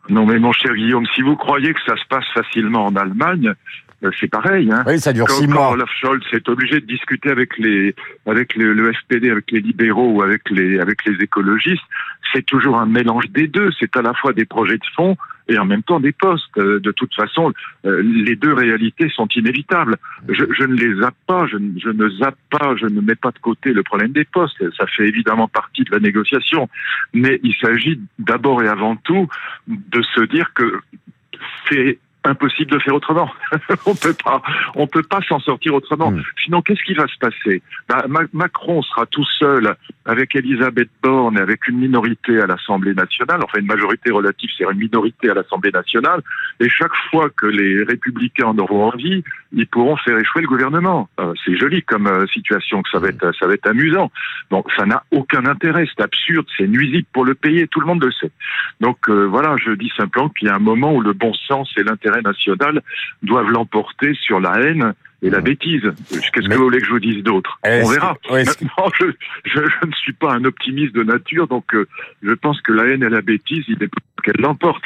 Non 0.09 0.25
mais 0.25 0.39
mon 0.39 0.51
cher 0.51 0.73
Guillaume, 0.73 1.05
si 1.15 1.21
vous 1.21 1.35
croyez 1.35 1.73
que 1.73 1.79
ça 1.85 1.95
se 1.95 2.07
passe 2.09 2.25
facilement 2.33 2.87
en 2.87 2.95
Allemagne, 2.95 3.53
euh, 4.03 4.11
c'est 4.19 4.27
pareil. 4.27 4.69
Hein. 4.71 4.83
Oui, 4.87 4.99
ça 4.99 5.13
dure 5.13 5.29
six 5.29 5.47
mois. 5.47 5.71
Olaf 5.71 5.89
Scholz 6.01 6.23
est 6.33 6.49
obligé 6.49 6.81
de 6.81 6.85
discuter 6.85 7.29
avec 7.29 7.57
les, 7.57 7.95
avec 8.25 8.55
le, 8.55 8.73
le, 8.73 8.91
FPD, 8.91 9.29
avec 9.29 9.51
les 9.51 9.61
libéraux 9.61 10.09
ou 10.09 10.21
avec 10.23 10.49
les, 10.49 10.79
avec 10.79 11.05
les 11.05 11.23
écologistes, 11.23 11.83
c'est 12.33 12.45
toujours 12.45 12.79
un 12.79 12.85
mélange 12.85 13.29
des 13.29 13.47
deux. 13.47 13.69
C'est 13.79 13.95
à 13.95 14.01
la 14.01 14.13
fois 14.13 14.33
des 14.33 14.45
projets 14.45 14.77
de 14.77 14.85
fonds 14.95 15.15
et 15.47 15.57
en 15.57 15.65
même 15.65 15.83
temps 15.83 15.99
des 15.99 16.11
postes. 16.11 16.57
Euh, 16.57 16.79
de 16.79 16.91
toute 16.91 17.13
façon, 17.13 17.53
euh, 17.85 18.01
les 18.01 18.35
deux 18.35 18.53
réalités 18.53 19.09
sont 19.09 19.27
inévitables. 19.27 19.97
Je, 20.29 20.45
je 20.57 20.63
ne 20.63 20.75
les 20.75 21.01
zappe 21.01 21.15
pas, 21.27 21.45
je, 21.47 21.57
je, 21.77 21.89
ne 21.89 22.09
zappe 22.09 22.37
pas, 22.49 22.75
je 22.75 22.85
ne 22.85 23.01
mets 23.01 23.15
pas 23.15 23.31
de 23.31 23.39
côté 23.39 23.73
le 23.73 23.83
problème 23.83 24.11
des 24.11 24.25
postes. 24.25 24.63
Ça 24.77 24.85
fait 24.87 25.07
évidemment 25.07 25.47
partie 25.47 25.83
de 25.83 25.91
la 25.91 25.99
négociation. 25.99 26.69
Mais 27.13 27.39
il 27.43 27.55
s'agit 27.55 27.99
d'abord 28.19 28.63
et 28.63 28.67
avant 28.67 28.95
tout 28.95 29.27
de 29.67 30.01
se 30.01 30.21
dire 30.21 30.53
que 30.53 30.79
c'est 31.69 31.99
impossible 32.23 32.71
de 32.71 32.79
faire 32.79 32.95
autrement. 32.95 33.29
on 33.85 33.95
peut 33.95 34.15
pas, 34.23 34.41
on 34.75 34.87
peut 34.87 35.03
pas 35.03 35.21
s'en 35.27 35.39
sortir 35.39 35.73
autrement. 35.73 36.11
Hmm. 36.11 36.23
Sinon, 36.43 36.61
qu'est-ce 36.61 36.83
qui 36.83 36.93
va 36.93 37.07
se 37.07 37.17
passer? 37.17 37.61
Bah, 37.89 38.05
Macron 38.33 38.81
sera 38.81 39.05
tout 39.05 39.25
seul 39.25 39.75
avec 40.05 40.35
Elisabeth 40.35 40.89
Borne 41.01 41.37
et 41.37 41.41
avec 41.41 41.67
une 41.67 41.77
minorité 41.77 42.39
à 42.39 42.47
l'Assemblée 42.47 42.93
nationale. 42.93 43.41
Enfin, 43.43 43.59
une 43.59 43.67
majorité 43.67 44.11
relative, 44.11 44.49
c'est 44.57 44.63
une 44.63 44.77
minorité 44.77 45.29
à 45.29 45.33
l'Assemblée 45.33 45.71
nationale. 45.71 46.21
Et 46.59 46.69
chaque 46.69 46.95
fois 47.09 47.29
que 47.29 47.45
les 47.45 47.83
Républicains 47.83 48.47
en 48.47 48.57
auront 48.57 48.91
envie, 48.91 49.23
ils 49.53 49.67
pourront 49.67 49.97
faire 49.97 50.17
échouer 50.17 50.41
le 50.41 50.47
gouvernement. 50.47 51.09
Euh, 51.19 51.33
c'est 51.45 51.55
joli 51.55 51.83
comme 51.83 52.07
euh, 52.07 52.27
situation, 52.27 52.81
que 52.81 52.89
ça 52.89 52.99
va 52.99 53.09
être, 53.09 53.33
ça 53.39 53.47
va 53.47 53.53
être 53.53 53.67
amusant. 53.67 54.11
Donc, 54.49 54.67
ça 54.75 54.85
n'a 54.85 55.03
aucun 55.11 55.45
intérêt. 55.45 55.85
C'est 55.95 56.03
absurde, 56.03 56.47
c'est 56.57 56.67
nuisible 56.67 57.07
pour 57.13 57.25
le 57.25 57.35
pays. 57.35 57.67
Tout 57.69 57.79
le 57.79 57.85
monde 57.85 58.03
le 58.03 58.11
sait. 58.11 58.31
Donc 58.79 59.09
euh, 59.09 59.25
voilà, 59.25 59.55
je 59.57 59.71
dis 59.71 59.91
simplement 59.95 60.29
qu'il 60.29 60.47
y 60.47 60.51
a 60.51 60.55
un 60.55 60.59
moment 60.59 60.93
où 60.93 61.01
le 61.01 61.13
bon 61.13 61.33
sens 61.33 61.71
et 61.77 61.83
l'intérêt 61.83 62.12
national 62.21 62.81
doivent 63.21 63.49
l'emporter 63.49 64.13
sur 64.13 64.39
la 64.39 64.59
haine 64.59 64.93
et 65.21 65.29
la 65.29 65.39
bêtise. 65.39 65.81
Qu'est-ce 66.09 66.31
que 66.31 66.55
vous 66.55 66.63
voulez 66.63 66.79
que 66.79 66.85
je 66.85 66.91
vous 66.91 66.99
dise 66.99 67.23
d'autre 67.23 67.59
On 67.63 67.87
verra. 67.87 68.17
je, 68.29 69.05
je, 69.45 69.59
ne 69.59 69.91
suis 69.93 70.13
pas 70.13 70.33
un 70.33 70.43
optimiste 70.43 70.93
de 70.93 71.03
nature, 71.03 71.47
donc 71.47 71.73
euh, 71.73 71.87
je 72.21 72.33
pense 72.33 72.59
que 72.61 72.73
la 72.73 72.83
haine 72.87 73.03
et 73.03 73.09
la 73.09 73.21
bêtise, 73.21 73.63
il 73.69 73.81
est 73.81 73.89
qu'elle 74.23 74.41
l'emporte. 74.41 74.83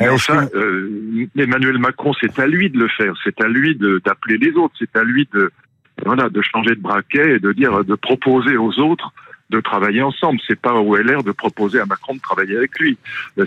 Enfin, 0.00 0.48
euh, 0.54 1.26
Emmanuel 1.36 1.78
Macron, 1.78 2.12
c'est 2.20 2.38
à 2.38 2.46
lui 2.46 2.70
de 2.70 2.78
le 2.78 2.88
faire, 2.88 3.14
c'est 3.22 3.40
à 3.40 3.46
lui 3.46 3.76
d'appeler 3.76 4.38
les 4.38 4.52
autres, 4.52 4.74
c'est 4.78 4.96
à 4.96 5.04
lui 5.04 5.28
de 5.32 5.52
voilà 6.04 6.28
de 6.28 6.40
changer 6.42 6.74
de 6.74 6.80
braquet 6.80 7.36
et 7.36 7.38
de 7.38 7.52
dire 7.52 7.84
de 7.84 7.94
proposer 7.94 8.56
aux 8.56 8.78
autres 8.78 9.12
de 9.50 9.60
travailler 9.60 10.02
ensemble. 10.02 10.38
C'est 10.46 10.60
pas 10.60 10.74
au 10.74 10.96
LR 10.96 11.22
de 11.22 11.32
proposer 11.32 11.80
à 11.80 11.86
Macron 11.86 12.14
de 12.14 12.20
travailler 12.20 12.56
avec 12.56 12.78
lui. 12.78 12.98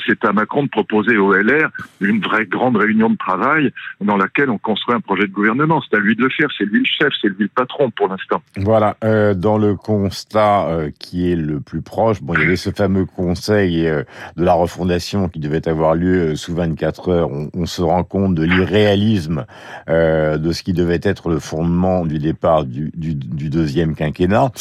C'est 0.07 0.25
à 0.25 0.33
Macron 0.33 0.63
de 0.63 0.69
proposer 0.69 1.17
au 1.17 1.33
LR 1.33 1.69
une 1.99 2.21
vraie 2.21 2.45
grande 2.45 2.77
réunion 2.77 3.09
de 3.09 3.17
travail 3.17 3.71
dans 3.99 4.17
laquelle 4.17 4.49
on 4.49 4.57
construit 4.57 4.95
un 4.95 4.99
projet 4.99 5.27
de 5.27 5.31
gouvernement. 5.31 5.81
C'est 5.81 5.97
à 5.97 5.99
lui 5.99 6.15
de 6.15 6.23
le 6.23 6.29
faire. 6.29 6.49
C'est 6.57 6.65
lui 6.65 6.79
le 6.79 6.85
chef, 6.85 7.13
c'est 7.21 7.27
lui 7.27 7.43
le 7.43 7.47
patron 7.49 7.91
pour 7.91 8.07
l'instant. 8.07 8.41
Voilà. 8.57 8.97
Euh, 9.03 9.33
dans 9.33 9.57
le 9.57 9.75
constat 9.75 10.67
euh, 10.67 10.89
qui 10.97 11.31
est 11.31 11.35
le 11.35 11.59
plus 11.59 11.81
proche, 11.81 12.21
bon, 12.21 12.33
il 12.33 12.41
y 12.41 12.43
avait 12.43 12.55
ce 12.55 12.71
fameux 12.71 13.05
conseil 13.05 13.87
euh, 13.87 14.03
de 14.37 14.43
la 14.43 14.53
refondation 14.53 15.29
qui 15.29 15.39
devait 15.39 15.67
avoir 15.67 15.95
lieu 15.95 16.35
sous 16.35 16.55
24 16.55 17.09
heures. 17.09 17.29
On, 17.53 17.65
se 17.71 17.81
rend 17.81 18.03
compte 18.03 18.35
de 18.35 18.43
l'irréalisme 18.43 19.45
de 19.87 20.51
ce 20.51 20.63
qui 20.63 20.73
devait 20.73 20.99
être 21.03 21.29
le 21.29 21.39
fondement 21.39 22.05
du 22.05 22.19
départ 22.19 22.65
du, 22.65 22.91
du, 22.93 23.49
deuxième 23.49 23.95
quinquennat. 23.95 24.51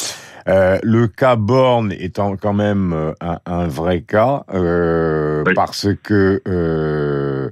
Euh, 0.47 0.79
le 0.83 1.07
cas 1.07 1.30
Borne 1.35 1.91
étant 1.91 2.35
quand 2.37 2.53
même 2.53 2.93
euh, 2.93 3.13
un, 3.21 3.39
un 3.45 3.67
vrai 3.67 4.01
cas 4.01 4.43
euh, 4.53 5.43
parce 5.55 5.87
que 6.03 6.41
euh, 6.47 7.49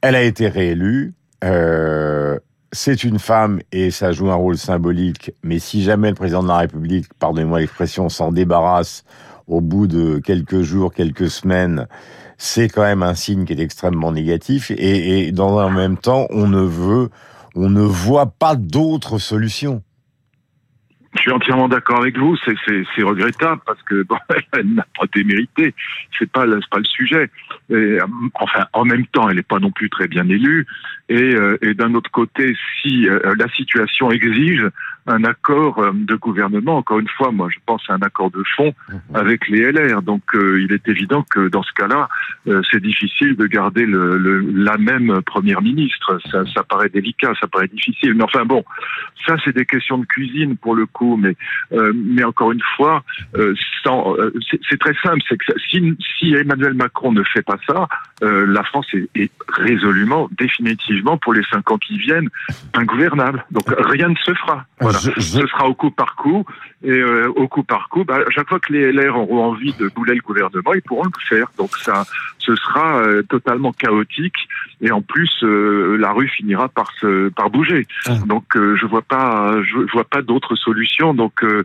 elle 0.00 0.14
a 0.14 0.22
été 0.22 0.48
réélue. 0.48 1.14
Euh, 1.44 2.38
c'est 2.72 3.04
une 3.04 3.18
femme 3.18 3.60
et 3.70 3.90
ça 3.90 4.12
joue 4.12 4.30
un 4.30 4.34
rôle 4.34 4.58
symbolique. 4.58 5.32
Mais 5.42 5.58
si 5.58 5.82
jamais 5.82 6.08
le 6.08 6.14
président 6.14 6.42
de 6.42 6.48
la 6.48 6.58
République, 6.58 7.06
pardonnez-moi 7.18 7.60
l'expression, 7.60 8.08
s'en 8.08 8.32
débarrasse 8.32 9.04
au 9.46 9.60
bout 9.60 9.86
de 9.86 10.18
quelques 10.18 10.62
jours, 10.62 10.92
quelques 10.92 11.30
semaines, 11.30 11.86
c'est 12.38 12.68
quand 12.68 12.82
même 12.82 13.02
un 13.02 13.14
signe 13.14 13.44
qui 13.44 13.52
est 13.52 13.60
extrêmement 13.60 14.10
négatif. 14.10 14.70
Et, 14.70 15.28
et 15.28 15.32
dans 15.32 15.58
un 15.58 15.70
même 15.70 15.96
temps, 15.98 16.26
on 16.30 16.48
ne 16.48 16.62
veut, 16.62 17.10
on 17.54 17.68
ne 17.68 17.82
voit 17.82 18.26
pas 18.26 18.56
d'autres 18.56 19.18
solutions. 19.18 19.82
Je 21.14 21.20
suis 21.20 21.30
entièrement 21.30 21.68
d'accord 21.68 22.00
avec 22.00 22.18
vous. 22.18 22.36
C'est 22.36 23.02
regrettable 23.02 23.60
parce 23.66 23.82
que 23.82 24.02
bon, 24.02 24.16
elle 24.52 24.74
n'a 24.74 24.86
pas 24.98 25.06
démérité. 25.14 25.74
C'est 26.18 26.30
pas 26.30 26.44
pas 26.70 26.78
le 26.78 26.84
sujet. 26.84 27.30
Et, 27.70 27.98
enfin, 28.34 28.66
en 28.72 28.84
même 28.84 29.06
temps, 29.06 29.28
elle 29.28 29.36
n'est 29.36 29.42
pas 29.42 29.58
non 29.58 29.70
plus 29.70 29.90
très 29.90 30.08
bien 30.08 30.28
élue. 30.28 30.66
Et, 31.08 31.34
euh, 31.34 31.56
et 31.62 31.74
d'un 31.74 31.94
autre 31.94 32.10
côté, 32.10 32.56
si 32.82 33.08
euh, 33.08 33.34
la 33.38 33.48
situation 33.48 34.10
exige 34.10 34.66
un 35.06 35.24
accord 35.24 35.78
euh, 35.78 35.92
de 35.92 36.14
gouvernement, 36.14 36.76
encore 36.76 36.98
une 36.98 37.08
fois, 37.08 37.30
moi, 37.30 37.48
je 37.50 37.58
pense 37.64 37.82
à 37.88 37.94
un 37.94 38.02
accord 38.02 38.30
de 38.30 38.42
fond 38.56 38.74
mhm. 38.88 39.00
avec 39.14 39.48
les 39.48 39.70
LR. 39.72 40.02
Donc, 40.02 40.22
il 40.34 40.72
est 40.72 40.88
évident 40.88 41.24
que 41.30 41.48
dans 41.48 41.62
ce 41.62 41.72
cas-là, 41.74 42.08
c'est 42.70 42.80
difficile 42.80 43.36
de 43.36 43.46
garder 43.46 43.86
le, 43.86 44.16
le, 44.16 44.40
la 44.40 44.76
même 44.76 45.22
première 45.22 45.62
ministre. 45.62 46.18
Ça, 46.30 46.44
ça 46.54 46.62
paraît 46.62 46.88
délicat, 46.88 47.32
ça 47.40 47.46
paraît 47.46 47.68
difficile. 47.68 48.14
Mais 48.14 48.24
enfin, 48.24 48.44
bon, 48.44 48.64
ça, 49.26 49.36
c'est 49.44 49.54
des 49.54 49.66
questions 49.66 49.98
de 49.98 50.06
cuisine 50.06 50.56
pour 50.56 50.74
le 50.74 50.86
coup 50.86 51.04
mais 51.16 51.36
euh, 51.72 51.92
mais 51.94 52.24
encore 52.24 52.52
une 52.52 52.62
fois, 52.76 53.02
euh, 53.36 53.54
euh, 53.86 54.30
c'est 54.68 54.78
très 54.78 54.94
simple, 55.02 55.20
c'est 55.28 55.36
que 55.36 55.44
si, 55.68 55.96
si, 56.18 56.34
Emmanuel 56.34 56.74
Macron 56.74 57.12
ne 57.12 57.22
fait 57.22 57.42
pas 57.42 57.56
ça, 57.66 57.86
la 58.22 58.62
France 58.64 58.86
est, 58.94 59.08
est, 59.14 59.30
résolument, 59.48 60.28
définitivement 60.38 61.18
pour 61.18 61.34
les 61.34 61.42
cinq 61.50 61.70
ans 61.70 61.78
qui 61.78 61.98
viennent, 61.98 62.28
ingouvernable. 62.74 63.44
Donc 63.50 63.64
rien 63.68 64.08
ne 64.08 64.16
se 64.16 64.32
fera. 64.34 64.64
Voilà, 64.80 64.93
ce 64.98 65.46
sera 65.46 65.68
au 65.68 65.74
coup 65.74 65.90
par 65.90 66.16
coup 66.16 66.44
et 66.82 67.02
au 67.02 67.48
coup 67.48 67.62
par 67.62 67.88
coup. 67.88 68.04
Bah, 68.04 68.18
chaque 68.30 68.48
fois 68.48 68.60
que 68.60 68.72
les 68.72 68.92
LR 68.92 69.16
auront 69.16 69.44
envie 69.44 69.72
de 69.74 69.88
bouler 69.88 70.14
le 70.14 70.22
gouvernement, 70.22 70.74
ils 70.74 70.82
pourront 70.82 71.04
le 71.04 71.10
faire. 71.28 71.50
Donc 71.58 71.76
ça, 71.76 72.04
ce 72.44 72.54
sera 72.56 73.02
totalement 73.28 73.72
chaotique 73.72 74.36
et 74.80 74.90
en 74.90 75.02
plus 75.02 75.42
la 75.42 76.12
rue 76.12 76.28
finira 76.28 76.68
par 76.68 76.92
se 77.00 77.28
par 77.30 77.50
bouger. 77.50 77.86
Ah. 78.06 78.12
Donc 78.26 78.44
je 78.54 78.86
vois 78.86 79.02
pas, 79.02 79.62
je 79.62 79.92
vois 79.92 80.04
pas 80.04 80.22
d'autres 80.22 80.56
solutions 80.56 81.14
donc 81.14 81.42
euh, 81.42 81.64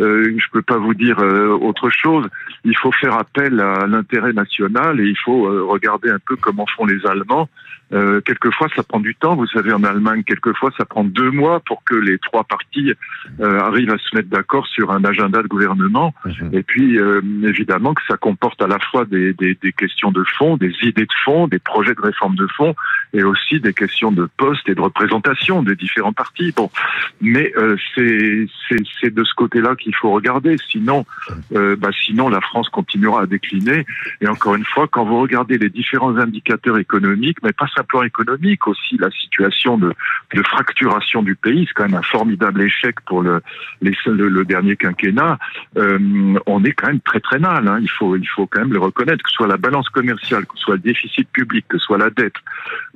euh, 0.00 0.34
je 0.36 0.44
peux 0.52 0.62
pas 0.62 0.78
vous 0.78 0.94
dire 0.94 1.18
euh, 1.20 1.48
autre 1.48 1.90
chose. 1.90 2.26
Il 2.64 2.76
faut 2.76 2.92
faire 2.92 3.14
appel 3.14 3.60
à 3.60 3.86
l'intérêt 3.86 4.32
national 4.32 5.00
et 5.00 5.06
il 5.06 5.18
faut 5.18 5.46
euh, 5.46 5.64
regarder 5.64 6.10
un 6.10 6.18
peu 6.18 6.36
comment 6.36 6.66
font 6.76 6.86
les 6.86 7.04
Allemands. 7.06 7.48
Euh, 7.90 8.20
quelquefois, 8.20 8.68
ça 8.76 8.82
prend 8.82 9.00
du 9.00 9.14
temps. 9.14 9.34
Vous 9.34 9.46
savez, 9.46 9.72
en 9.72 9.82
Allemagne, 9.82 10.22
quelquefois, 10.22 10.70
ça 10.76 10.84
prend 10.84 11.04
deux 11.04 11.30
mois 11.30 11.60
pour 11.60 11.82
que 11.84 11.94
les 11.94 12.18
trois 12.18 12.44
partis 12.44 12.92
arrivent 13.40 13.90
à 13.90 13.96
se 13.96 14.14
mettre 14.14 14.28
d'accord 14.28 14.66
sur 14.66 14.90
un 14.90 15.02
agenda 15.04 15.42
de 15.42 15.48
gouvernement. 15.48 16.14
Mhm. 16.26 16.50
Et 16.52 16.62
puis, 16.62 16.98
évidemment, 17.44 17.94
que 17.94 18.02
ça 18.06 18.18
comporte 18.18 18.60
à 18.60 18.66
la 18.66 18.78
fois 18.78 19.06
des, 19.06 19.32
des, 19.32 19.54
des, 19.54 19.72
questions 19.72 20.12
de 20.12 20.17
fond, 20.24 20.56
des 20.56 20.72
idées 20.82 21.06
de 21.06 21.14
fond, 21.24 21.48
des 21.48 21.58
projets 21.58 21.94
de 21.94 22.00
réforme 22.00 22.36
de 22.36 22.46
fond, 22.56 22.74
et 23.12 23.22
aussi 23.22 23.60
des 23.60 23.72
questions 23.72 24.12
de 24.12 24.28
poste 24.36 24.68
et 24.68 24.74
de 24.74 24.80
représentation 24.80 25.62
des 25.62 25.76
différents 25.76 26.12
partis. 26.12 26.52
Bon, 26.52 26.70
mais 27.20 27.52
c'est 27.94 28.46
c'est 29.00 29.14
de 29.14 29.24
ce 29.24 29.34
côté-là 29.34 29.76
qu'il 29.76 29.94
faut 29.94 30.10
regarder. 30.10 30.56
Sinon, 30.70 31.06
euh, 31.54 31.76
bah, 31.76 31.90
sinon 32.04 32.28
la 32.28 32.40
France 32.40 32.68
continuera 32.68 33.22
à 33.22 33.26
décliner. 33.26 33.86
Et 34.20 34.28
encore 34.28 34.54
une 34.54 34.64
fois, 34.64 34.86
quand 34.88 35.04
vous 35.04 35.20
regardez 35.20 35.58
les 35.58 35.70
différents 35.70 36.16
indicateurs 36.16 36.78
économiques, 36.78 37.38
mais 37.42 37.52
pas 37.52 37.68
simplement 37.74 38.04
économiques, 38.04 38.66
aussi 38.66 38.96
la 38.98 39.10
situation 39.10 39.78
de, 39.78 39.92
de 40.34 40.42
fracturation 40.42 41.22
du 41.22 41.34
pays, 41.34 41.66
c'est 41.66 41.74
quand 41.74 41.84
même 41.84 41.98
un 41.98 42.02
formidable 42.02 42.62
échec 42.62 42.96
pour 43.06 43.22
le, 43.22 43.42
le, 43.80 44.44
dernier 44.44 44.76
quinquennat. 44.76 45.38
Euh, 45.76 45.98
on 46.46 46.64
est 46.64 46.72
quand 46.72 46.88
même 46.88 47.00
très 47.00 47.20
très 47.20 47.38
mal. 47.38 47.68
Hein. 47.68 47.78
Il 47.80 47.90
faut 47.90 48.16
il 48.16 48.28
faut 48.28 48.46
quand 48.46 48.60
même 48.60 48.72
le 48.72 48.80
reconnaître, 48.80 49.22
que 49.22 49.30
ce 49.30 49.36
soit 49.36 49.46
la 49.46 49.56
balance 49.56 49.88
que 50.16 50.56
ce 50.56 50.62
soit 50.62 50.74
le 50.74 50.80
déficit 50.80 51.28
public, 51.30 51.64
que 51.68 51.78
ce 51.78 51.84
soit 51.84 51.98
la 51.98 52.10
dette, 52.10 52.34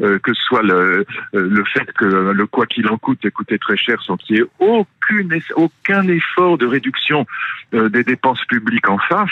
euh, 0.00 0.18
que 0.18 0.32
ce 0.34 0.42
soit 0.42 0.62
le, 0.62 1.06
le 1.32 1.64
fait 1.64 1.90
que 1.92 2.04
le 2.04 2.46
quoi 2.46 2.66
qu'il 2.66 2.88
en 2.88 2.98
coûte 2.98 3.24
ait 3.24 3.30
coûté 3.30 3.58
très 3.58 3.76
cher 3.76 4.02
sans 4.02 4.16
qu'il 4.16 4.36
y 4.36 4.40
ait 4.40 4.46
aucune 4.58 5.32
aucun 5.56 6.06
effort 6.08 6.58
de 6.58 6.66
réduction 6.66 7.26
euh, 7.74 7.88
des 7.88 8.04
dépenses 8.04 8.44
publiques 8.46 8.88
en 8.88 8.98
face. 8.98 9.30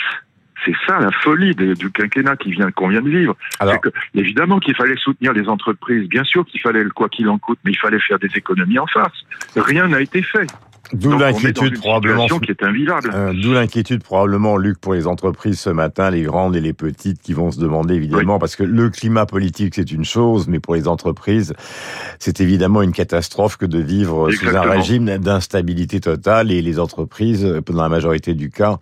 C'est 0.63 0.75
ça 0.85 0.99
la 0.99 1.09
folie 1.11 1.55
du 1.55 1.89
quinquennat 1.89 2.35
qui 2.35 2.51
vient 2.51 2.69
qu'on 2.69 2.89
vient 2.89 3.01
de 3.01 3.09
vivre. 3.09 3.35
Alors, 3.59 3.81
que, 3.81 3.89
évidemment 4.13 4.59
qu'il 4.59 4.75
fallait 4.75 4.95
soutenir 4.95 5.33
les 5.33 5.49
entreprises, 5.49 6.07
bien 6.07 6.23
sûr 6.23 6.45
qu'il 6.45 6.61
fallait 6.61 6.83
le 6.83 6.91
quoi 6.91 7.09
qu'il 7.09 7.27
en 7.29 7.39
coûte, 7.39 7.57
mais 7.65 7.71
il 7.71 7.79
fallait 7.79 7.99
faire 7.99 8.19
des 8.19 8.29
économies 8.35 8.77
en 8.77 8.85
face. 8.85 9.25
Rien 9.55 9.87
n'a 9.87 10.01
été 10.01 10.21
fait. 10.21 10.45
D'où 10.93 11.17
l'inquiétude 11.17 11.79
probablement 11.79 12.27
qui 12.27 12.51
est 12.51 12.63
invivable. 12.63 13.11
Euh, 13.13 13.33
D'où 13.33 13.53
l'inquiétude 13.53 14.03
probablement, 14.03 14.57
Luc, 14.57 14.79
pour 14.79 14.93
les 14.93 15.07
entreprises 15.07 15.59
ce 15.59 15.69
matin, 15.69 16.09
les 16.09 16.23
grandes 16.23 16.55
et 16.55 16.61
les 16.61 16.73
petites, 16.73 17.21
qui 17.21 17.33
vont 17.33 17.51
se 17.51 17.59
demander 17.59 17.95
évidemment, 17.95 18.39
parce 18.39 18.55
que 18.55 18.63
le 18.63 18.89
climat 18.89 19.25
politique 19.25 19.75
c'est 19.75 19.91
une 19.91 20.05
chose, 20.05 20.47
mais 20.47 20.59
pour 20.59 20.75
les 20.75 20.87
entreprises, 20.87 21.53
c'est 22.19 22.41
évidemment 22.41 22.81
une 22.81 22.91
catastrophe 22.91 23.57
que 23.57 23.65
de 23.65 23.79
vivre 23.79 24.31
sous 24.31 24.55
un 24.55 24.61
régime 24.61 25.17
d'instabilité 25.17 25.99
totale. 25.99 26.51
Et 26.51 26.61
les 26.61 26.79
entreprises, 26.79 27.43
dans 27.43 27.81
la 27.81 27.89
majorité 27.89 28.33
du 28.33 28.49
cas, 28.49 28.77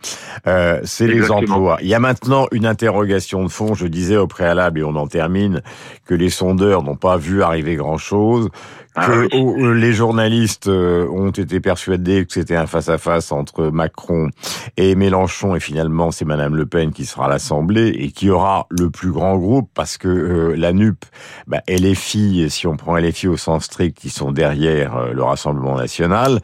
euh, 0.48 0.80
c'est 0.84 1.08
les 1.08 1.32
emplois. 1.32 1.78
Il 1.82 1.88
y 1.88 1.94
a 1.94 2.00
maintenant 2.00 2.48
une 2.52 2.66
interrogation 2.66 3.44
de 3.44 3.50
fond. 3.50 3.74
Je 3.74 3.88
disais 3.88 4.18
au 4.18 4.28
préalable, 4.28 4.80
et 4.80 4.84
on 4.84 4.96
en 4.96 5.08
termine, 5.08 5.62
que 6.06 6.16
les 6.16 6.30
sondeurs 6.30 6.84
n'ont 6.84 6.96
pas 6.96 7.18
vu 7.18 7.44
arriver 7.44 7.76
grand 7.76 7.98
chose 7.98 8.50
ah 8.96 9.06
que 9.06 9.36
euh, 9.36 9.74
les 9.76 9.94
journalistes 9.94 10.68
euh, 10.68 11.08
ont 11.10 11.30
été 11.30 11.60
persuadés 11.60 12.26
que 12.26 12.34
c'était 12.34 12.56
un 12.56 12.66
face-à-face 12.66 13.32
entre 13.32 13.66
Macron 13.66 14.30
et 14.78 14.96
Mélenchon, 14.96 15.56
et 15.56 15.60
finalement 15.60 16.10
c'est 16.10 16.26
Madame 16.26 16.56
Le 16.56 16.66
Pen 16.66 16.92
qui 16.92 17.06
sera 17.06 17.26
à 17.26 17.30
l'Assemblée 17.30 17.90
et 17.90 18.12
qui 18.12 18.32
aura 18.32 18.66
le 18.70 18.90
plus 18.90 19.12
grand 19.12 19.38
groupe 19.38 19.70
parce 19.76 19.98
que 19.98 20.08
euh, 20.08 20.56
la 20.58 20.74
NUP, 20.74 21.06
bah, 21.46 21.62
filles, 21.94 22.50
si 22.50 22.66
on 22.66 22.78
prend 22.78 22.98
LFI 22.98 23.28
au 23.28 23.38
sens 23.38 23.66
strict, 23.66 23.98
qui 23.98 24.10
sont 24.10 24.32
derrière 24.32 25.14
le 25.14 25.24
Rassemblement 25.24 25.76
National. 25.76 26.40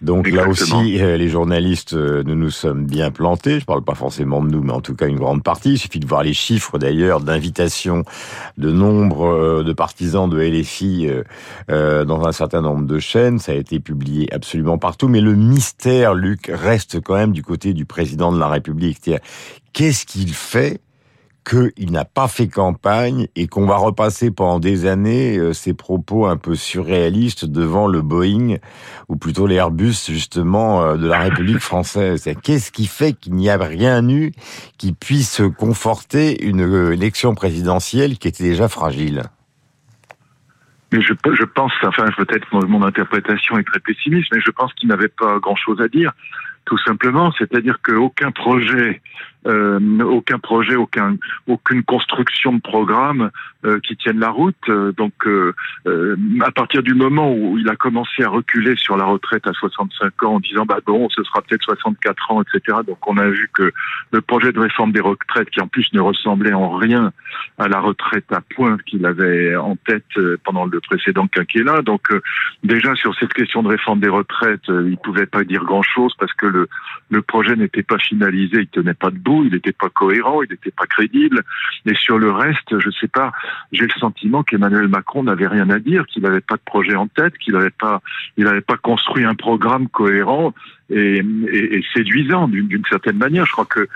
Donc 0.00 0.28
là 0.28 0.48
aussi, 0.48 0.98
les 0.98 1.28
journalistes, 1.28 1.94
nous 1.94 2.34
nous 2.34 2.50
sommes 2.50 2.84
bien 2.84 3.10
plantés. 3.10 3.60
Je 3.60 3.64
parle 3.64 3.82
pas 3.82 3.94
forcément 3.94 4.42
de 4.42 4.50
nous, 4.50 4.62
mais 4.62 4.72
en 4.72 4.80
tout 4.80 4.94
cas 4.94 5.06
une 5.06 5.18
grande 5.18 5.42
partie. 5.42 5.72
Il 5.72 5.78
suffit 5.78 6.00
de 6.00 6.06
voir 6.06 6.22
les 6.22 6.34
chiffres 6.34 6.78
d'ailleurs 6.78 7.20
d'invitation 7.20 8.04
de 8.58 8.70
nombre 8.70 9.62
de 9.62 9.72
partisans 9.72 10.28
de 10.28 10.38
LFI. 10.40 11.08
Euh, 11.82 12.04
dans 12.04 12.26
un 12.26 12.32
certain 12.32 12.60
nombre 12.60 12.86
de 12.86 12.98
chaînes, 12.98 13.38
ça 13.38 13.52
a 13.52 13.54
été 13.56 13.80
publié 13.80 14.32
absolument 14.32 14.78
partout, 14.78 15.08
mais 15.08 15.20
le 15.20 15.34
mystère, 15.34 16.14
Luc, 16.14 16.50
reste 16.52 17.00
quand 17.00 17.14
même 17.14 17.32
du 17.32 17.42
côté 17.42 17.72
du 17.72 17.84
président 17.86 18.32
de 18.32 18.38
la 18.38 18.48
République. 18.48 19.10
Qu'est-ce 19.72 20.06
qu'il 20.06 20.32
fait 20.32 20.80
qu'il 21.44 21.90
n'a 21.90 22.04
pas 22.04 22.28
fait 22.28 22.46
campagne 22.46 23.26
et 23.34 23.48
qu'on 23.48 23.66
va 23.66 23.76
repasser 23.76 24.30
pendant 24.30 24.60
des 24.60 24.86
années 24.86 25.36
euh, 25.38 25.52
ses 25.52 25.74
propos 25.74 26.26
un 26.26 26.36
peu 26.36 26.54
surréalistes 26.54 27.46
devant 27.46 27.88
le 27.88 28.00
Boeing 28.00 28.58
ou 29.08 29.16
plutôt 29.16 29.48
l'Airbus 29.48 30.06
justement 30.06 30.82
euh, 30.82 30.96
de 30.96 31.08
la 31.08 31.18
République 31.18 31.58
française? 31.58 32.30
Qu'est-ce 32.44 32.70
qui 32.70 32.86
fait 32.86 33.14
qu'il 33.14 33.34
n'y 33.34 33.50
a 33.50 33.56
rien 33.56 34.08
eu 34.08 34.32
qui 34.78 34.92
puisse 34.92 35.42
conforter 35.58 36.44
une 36.44 36.92
élection 36.92 37.34
présidentielle 37.34 38.18
qui 38.18 38.28
était 38.28 38.44
déjà 38.44 38.68
fragile? 38.68 39.24
Mais 40.92 41.00
je, 41.00 41.14
je 41.32 41.44
pense, 41.44 41.72
enfin 41.82 42.06
peut-être 42.16 42.46
mon, 42.52 42.82
interprétation 42.84 43.58
est 43.58 43.64
très 43.64 43.80
pessimiste, 43.80 44.28
mais 44.32 44.40
je 44.40 44.50
pense 44.50 44.72
qu'il 44.74 44.88
n'avait 44.88 45.08
pas 45.08 45.38
grand-chose 45.38 45.80
à 45.80 45.88
dire, 45.88 46.12
tout 46.66 46.78
simplement. 46.78 47.32
C'est-à-dire 47.32 47.78
qu'aucun 47.82 48.30
projet 48.30 49.00
euh, 49.46 49.80
aucun 50.04 50.38
projet, 50.38 50.76
aucun, 50.76 51.16
aucune 51.48 51.82
construction 51.82 52.52
de 52.52 52.60
programme 52.60 53.30
euh, 53.64 53.80
qui 53.80 53.96
tienne 53.96 54.20
la 54.20 54.30
route. 54.30 54.54
Euh, 54.68 54.92
donc, 54.92 55.12
à 56.40 56.50
partir 56.52 56.82
du 56.82 56.94
moment 56.94 57.32
où 57.32 57.58
il 57.58 57.68
a 57.68 57.76
commencé 57.76 58.22
à 58.22 58.28
reculer 58.28 58.76
sur 58.76 58.96
la 58.96 59.04
retraite 59.04 59.46
à 59.46 59.52
65 59.52 60.22
ans 60.22 60.34
en 60.34 60.40
disant 60.40 60.64
bah 60.64 60.78
bon, 60.86 61.08
ce 61.10 61.22
sera 61.24 61.42
peut-être 61.42 61.64
64 61.64 62.30
ans, 62.30 62.42
etc. 62.42 62.78
Donc, 62.86 62.98
on 63.06 63.16
a 63.16 63.28
vu 63.28 63.50
que 63.52 63.72
le 64.12 64.20
projet 64.20 64.52
de 64.52 64.60
réforme 64.60 64.92
des 64.92 65.00
retraites, 65.00 65.50
qui 65.50 65.60
en 65.60 65.66
plus 65.66 65.92
ne 65.92 66.00
ressemblait 66.00 66.52
en 66.52 66.76
rien 66.76 67.12
à 67.58 67.68
la 67.68 67.80
retraite 67.80 68.30
à 68.32 68.40
point 68.40 68.76
qu'il 68.86 69.04
avait 69.06 69.56
en 69.56 69.76
tête 69.76 70.04
pendant 70.44 70.66
le 70.66 70.80
précédent 70.80 71.26
quinquennat. 71.26 71.82
Donc, 71.82 72.08
déjà 72.62 72.94
sur 72.94 73.14
cette 73.16 73.32
question 73.32 73.62
de 73.62 73.68
réforme 73.68 74.00
des 74.00 74.08
retraites, 74.08 74.68
il 74.68 74.96
pouvait 74.98 75.26
pas 75.26 75.44
dire 75.44 75.64
grand-chose 75.64 76.14
parce 76.18 76.32
que 76.34 76.46
le, 76.46 76.68
le 77.10 77.22
projet 77.22 77.56
n'était 77.56 77.82
pas 77.82 77.98
finalisé, 77.98 78.60
il 78.60 78.68
tenait 78.68 78.94
pas 78.94 79.10
debout 79.10 79.31
il 79.44 79.52
n'était 79.52 79.72
pas 79.72 79.88
cohérent, 79.88 80.42
il 80.42 80.50
n'était 80.50 80.70
pas 80.70 80.86
crédible. 80.86 81.42
Et 81.86 81.94
sur 81.94 82.18
le 82.18 82.30
reste, 82.30 82.78
je 82.78 82.90
sais 82.90 83.08
pas, 83.08 83.32
j'ai 83.72 83.84
le 83.84 83.98
sentiment 83.98 84.42
qu'Emmanuel 84.42 84.88
Macron 84.88 85.22
n'avait 85.22 85.46
rien 85.46 85.68
à 85.70 85.78
dire, 85.78 86.06
qu'il 86.06 86.22
n'avait 86.22 86.40
pas 86.40 86.56
de 86.56 86.62
projet 86.64 86.94
en 86.94 87.06
tête, 87.06 87.36
qu'il 87.38 87.54
n'avait 87.54 87.70
pas, 87.70 88.02
n'avait 88.36 88.60
pas 88.60 88.76
construit 88.76 89.24
un 89.24 89.34
programme 89.34 89.88
cohérent 89.88 90.52
et, 90.92 91.82
séduisant 91.94 92.48
d'une 92.48 92.84
certaine 92.88 93.18
manière. 93.18 93.46
Je 93.46 93.52
crois 93.52 93.66
que 93.66 93.88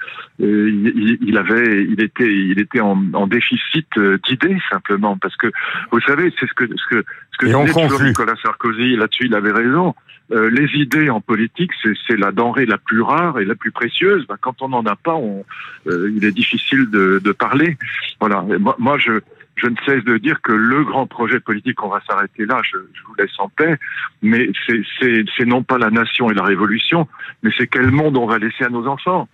euh, 0.42 1.16
il, 1.20 1.36
avait, 1.38 1.84
il 1.84 2.02
était, 2.02 2.32
il 2.32 2.58
était 2.58 2.80
en, 2.80 3.26
déficit 3.26 3.86
euh, 3.98 4.18
d'idées 4.26 4.58
simplement 4.70 5.16
parce 5.16 5.36
que 5.36 5.48
vous 5.90 6.00
savez, 6.00 6.32
c'est 6.38 6.46
ce 6.46 6.54
que 6.54 6.66
ce 6.66 6.86
que 6.88 7.04
ce 7.32 7.38
que 7.38 7.46
disait 7.46 8.04
Nicolas 8.04 8.36
Sarkozy. 8.42 8.96
Là-dessus, 8.96 9.26
il 9.26 9.34
avait 9.34 9.52
raison. 9.52 9.94
Euh, 10.32 10.50
les 10.50 10.68
idées 10.74 11.08
en 11.08 11.20
politique, 11.20 11.70
c'est 11.82 12.16
la 12.16 12.32
denrée 12.32 12.66
la 12.66 12.78
plus 12.78 13.00
rare 13.00 13.38
et 13.38 13.44
la 13.44 13.54
plus 13.54 13.70
précieuse. 13.70 14.26
Ben, 14.26 14.36
quand 14.40 14.60
on 14.60 14.68
n'en 14.68 14.84
a 14.84 14.96
pas, 14.96 15.14
on, 15.14 15.44
euh, 15.86 16.10
il 16.16 16.24
est 16.24 16.32
difficile 16.32 16.90
de, 16.90 17.20
de 17.22 17.32
parler. 17.32 17.76
Voilà. 18.20 18.42
moi, 18.58 18.74
moi, 18.78 18.98
je, 18.98 19.20
je 19.56 19.68
ne 19.68 19.76
cesse 19.86 20.04
de 20.04 20.18
dire 20.18 20.42
que 20.42 20.52
le 20.52 20.84
grand 20.84 21.06
projet 21.06 21.40
politique, 21.40 21.82
on 21.82 21.88
va 21.88 22.00
s'arrêter 22.08 22.44
là, 22.44 22.60
je, 22.62 22.76
je, 22.92 23.02
vous 23.06 23.14
laisse 23.18 23.30
en 23.38 23.48
paix, 23.48 23.78
mais 24.22 24.50
c'est 25.00 25.46
non 25.46 25.62
pas 25.62 25.78
la 25.78 25.90
nation 25.90 26.30
et 26.30 26.34
la 26.34 26.42
révolution, 26.42 26.85
mais 27.42 27.50
c'est 27.56 27.66
quel 27.66 27.90
monde 27.90 28.16
on 28.16 28.26
va 28.26 28.38
laisser 28.38 28.64
à 28.64 28.68
nos 28.68 28.86
enfants. 28.86 29.28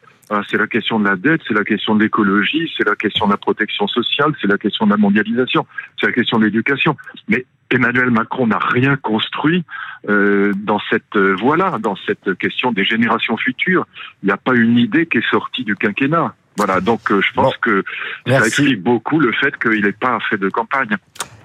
C'est 0.48 0.56
la 0.56 0.66
question 0.66 0.98
de 0.98 1.06
la 1.06 1.16
dette, 1.16 1.42
c'est 1.46 1.52
la 1.52 1.64
question 1.64 1.94
de 1.94 2.02
l'écologie, 2.02 2.72
c'est 2.78 2.88
la 2.88 2.96
question 2.96 3.26
de 3.26 3.32
la 3.32 3.36
protection 3.36 3.86
sociale, 3.86 4.32
c'est 4.40 4.46
la 4.46 4.56
question 4.56 4.86
de 4.86 4.90
la 4.90 4.96
mondialisation, 4.96 5.66
c'est 6.00 6.06
la 6.06 6.12
question 6.12 6.38
de 6.38 6.46
l'éducation. 6.46 6.96
Mais 7.28 7.44
Emmanuel 7.72 8.10
Macron 8.10 8.46
n'a 8.46 8.58
rien 8.58 8.96
construit 8.96 9.64
euh, 10.08 10.52
dans 10.56 10.80
cette 10.90 11.16
euh, 11.16 11.34
voie-là, 11.34 11.78
dans 11.80 11.96
cette 12.06 12.34
question 12.38 12.72
des 12.72 12.84
générations 12.84 13.36
futures. 13.36 13.86
Il 14.22 14.26
n'y 14.26 14.32
a 14.32 14.36
pas 14.36 14.54
une 14.54 14.78
idée 14.78 15.06
qui 15.06 15.18
est 15.18 15.30
sortie 15.30 15.64
du 15.64 15.74
quinquennat. 15.74 16.34
Voilà, 16.56 16.80
donc 16.80 17.10
euh, 17.10 17.20
je 17.22 17.32
pense 17.32 17.56
que 17.58 17.82
ça 18.26 18.46
explique 18.46 18.82
beaucoup 18.82 19.18
le 19.18 19.32
fait 19.32 19.56
qu'il 19.58 19.82
n'ait 19.82 19.92
pas 19.92 20.18
fait 20.28 20.36
de 20.36 20.50
campagne. 20.50 20.96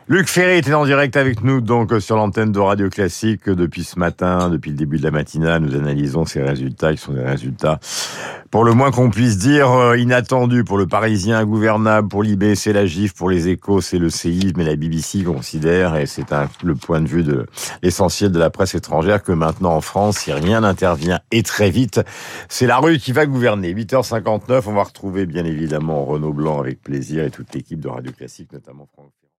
Luc 0.09 0.29
Ferry 0.29 0.59
était 0.59 0.73
en 0.73 0.85
direct 0.85 1.17
avec 1.17 1.43
nous 1.43 1.59
donc 1.59 1.91
sur 1.99 2.15
l'antenne 2.15 2.53
de 2.53 2.59
Radio 2.59 2.89
Classique 2.89 3.49
depuis 3.49 3.83
ce 3.83 3.99
matin, 3.99 4.49
depuis 4.49 4.71
le 4.71 4.77
début 4.77 4.99
de 4.99 5.03
la 5.03 5.11
matinale. 5.11 5.61
Nous 5.61 5.75
analysons 5.75 6.23
ces 6.23 6.41
résultats 6.41 6.93
qui 6.93 6.97
sont 6.97 7.11
des 7.11 7.25
résultats, 7.25 7.81
pour 8.49 8.63
le 8.63 8.71
moins 8.71 8.91
qu'on 8.91 9.09
puisse 9.09 9.37
dire, 9.37 9.69
euh, 9.69 9.97
inattendus 9.97 10.63
pour 10.63 10.77
le 10.77 10.87
Parisien, 10.87 11.43
gouvernable, 11.43 12.07
pour 12.07 12.23
l'IB, 12.23 12.55
c'est 12.55 12.71
la 12.71 12.85
GIF, 12.85 13.15
pour 13.15 13.29
les 13.29 13.49
échos, 13.49 13.81
c'est 13.81 13.97
le 13.97 14.09
séisme 14.09 14.53
mais 14.55 14.63
la 14.63 14.77
BBC 14.77 15.25
considère, 15.25 15.97
et 15.97 16.05
c'est 16.05 16.31
le 16.63 16.75
point 16.75 17.01
de 17.01 17.07
vue 17.09 17.23
de 17.23 17.45
l'essentiel 17.83 18.31
de 18.31 18.39
la 18.39 18.49
presse 18.49 18.75
étrangère, 18.75 19.21
que 19.21 19.33
maintenant 19.33 19.73
en 19.73 19.81
France, 19.81 20.19
si 20.19 20.31
rien 20.31 20.61
n'intervient 20.61 21.19
et 21.31 21.43
très 21.43 21.69
vite, 21.69 21.99
c'est 22.47 22.65
la 22.65 22.77
rue 22.77 22.97
qui 22.97 23.11
va 23.11 23.25
gouverner. 23.25 23.73
8h59, 23.73 24.63
on 24.67 24.73
va 24.73 24.83
retrouver 24.83 25.25
bien 25.25 25.43
évidemment 25.43 26.05
Renaud 26.05 26.31
Blanc 26.31 26.61
avec 26.61 26.81
plaisir 26.81 27.25
et 27.25 27.29
toute 27.29 27.53
l'équipe 27.53 27.81
de 27.81 27.89
Radio 27.89 28.13
Classique, 28.13 28.53
notamment 28.53 28.87
Franck 28.93 29.11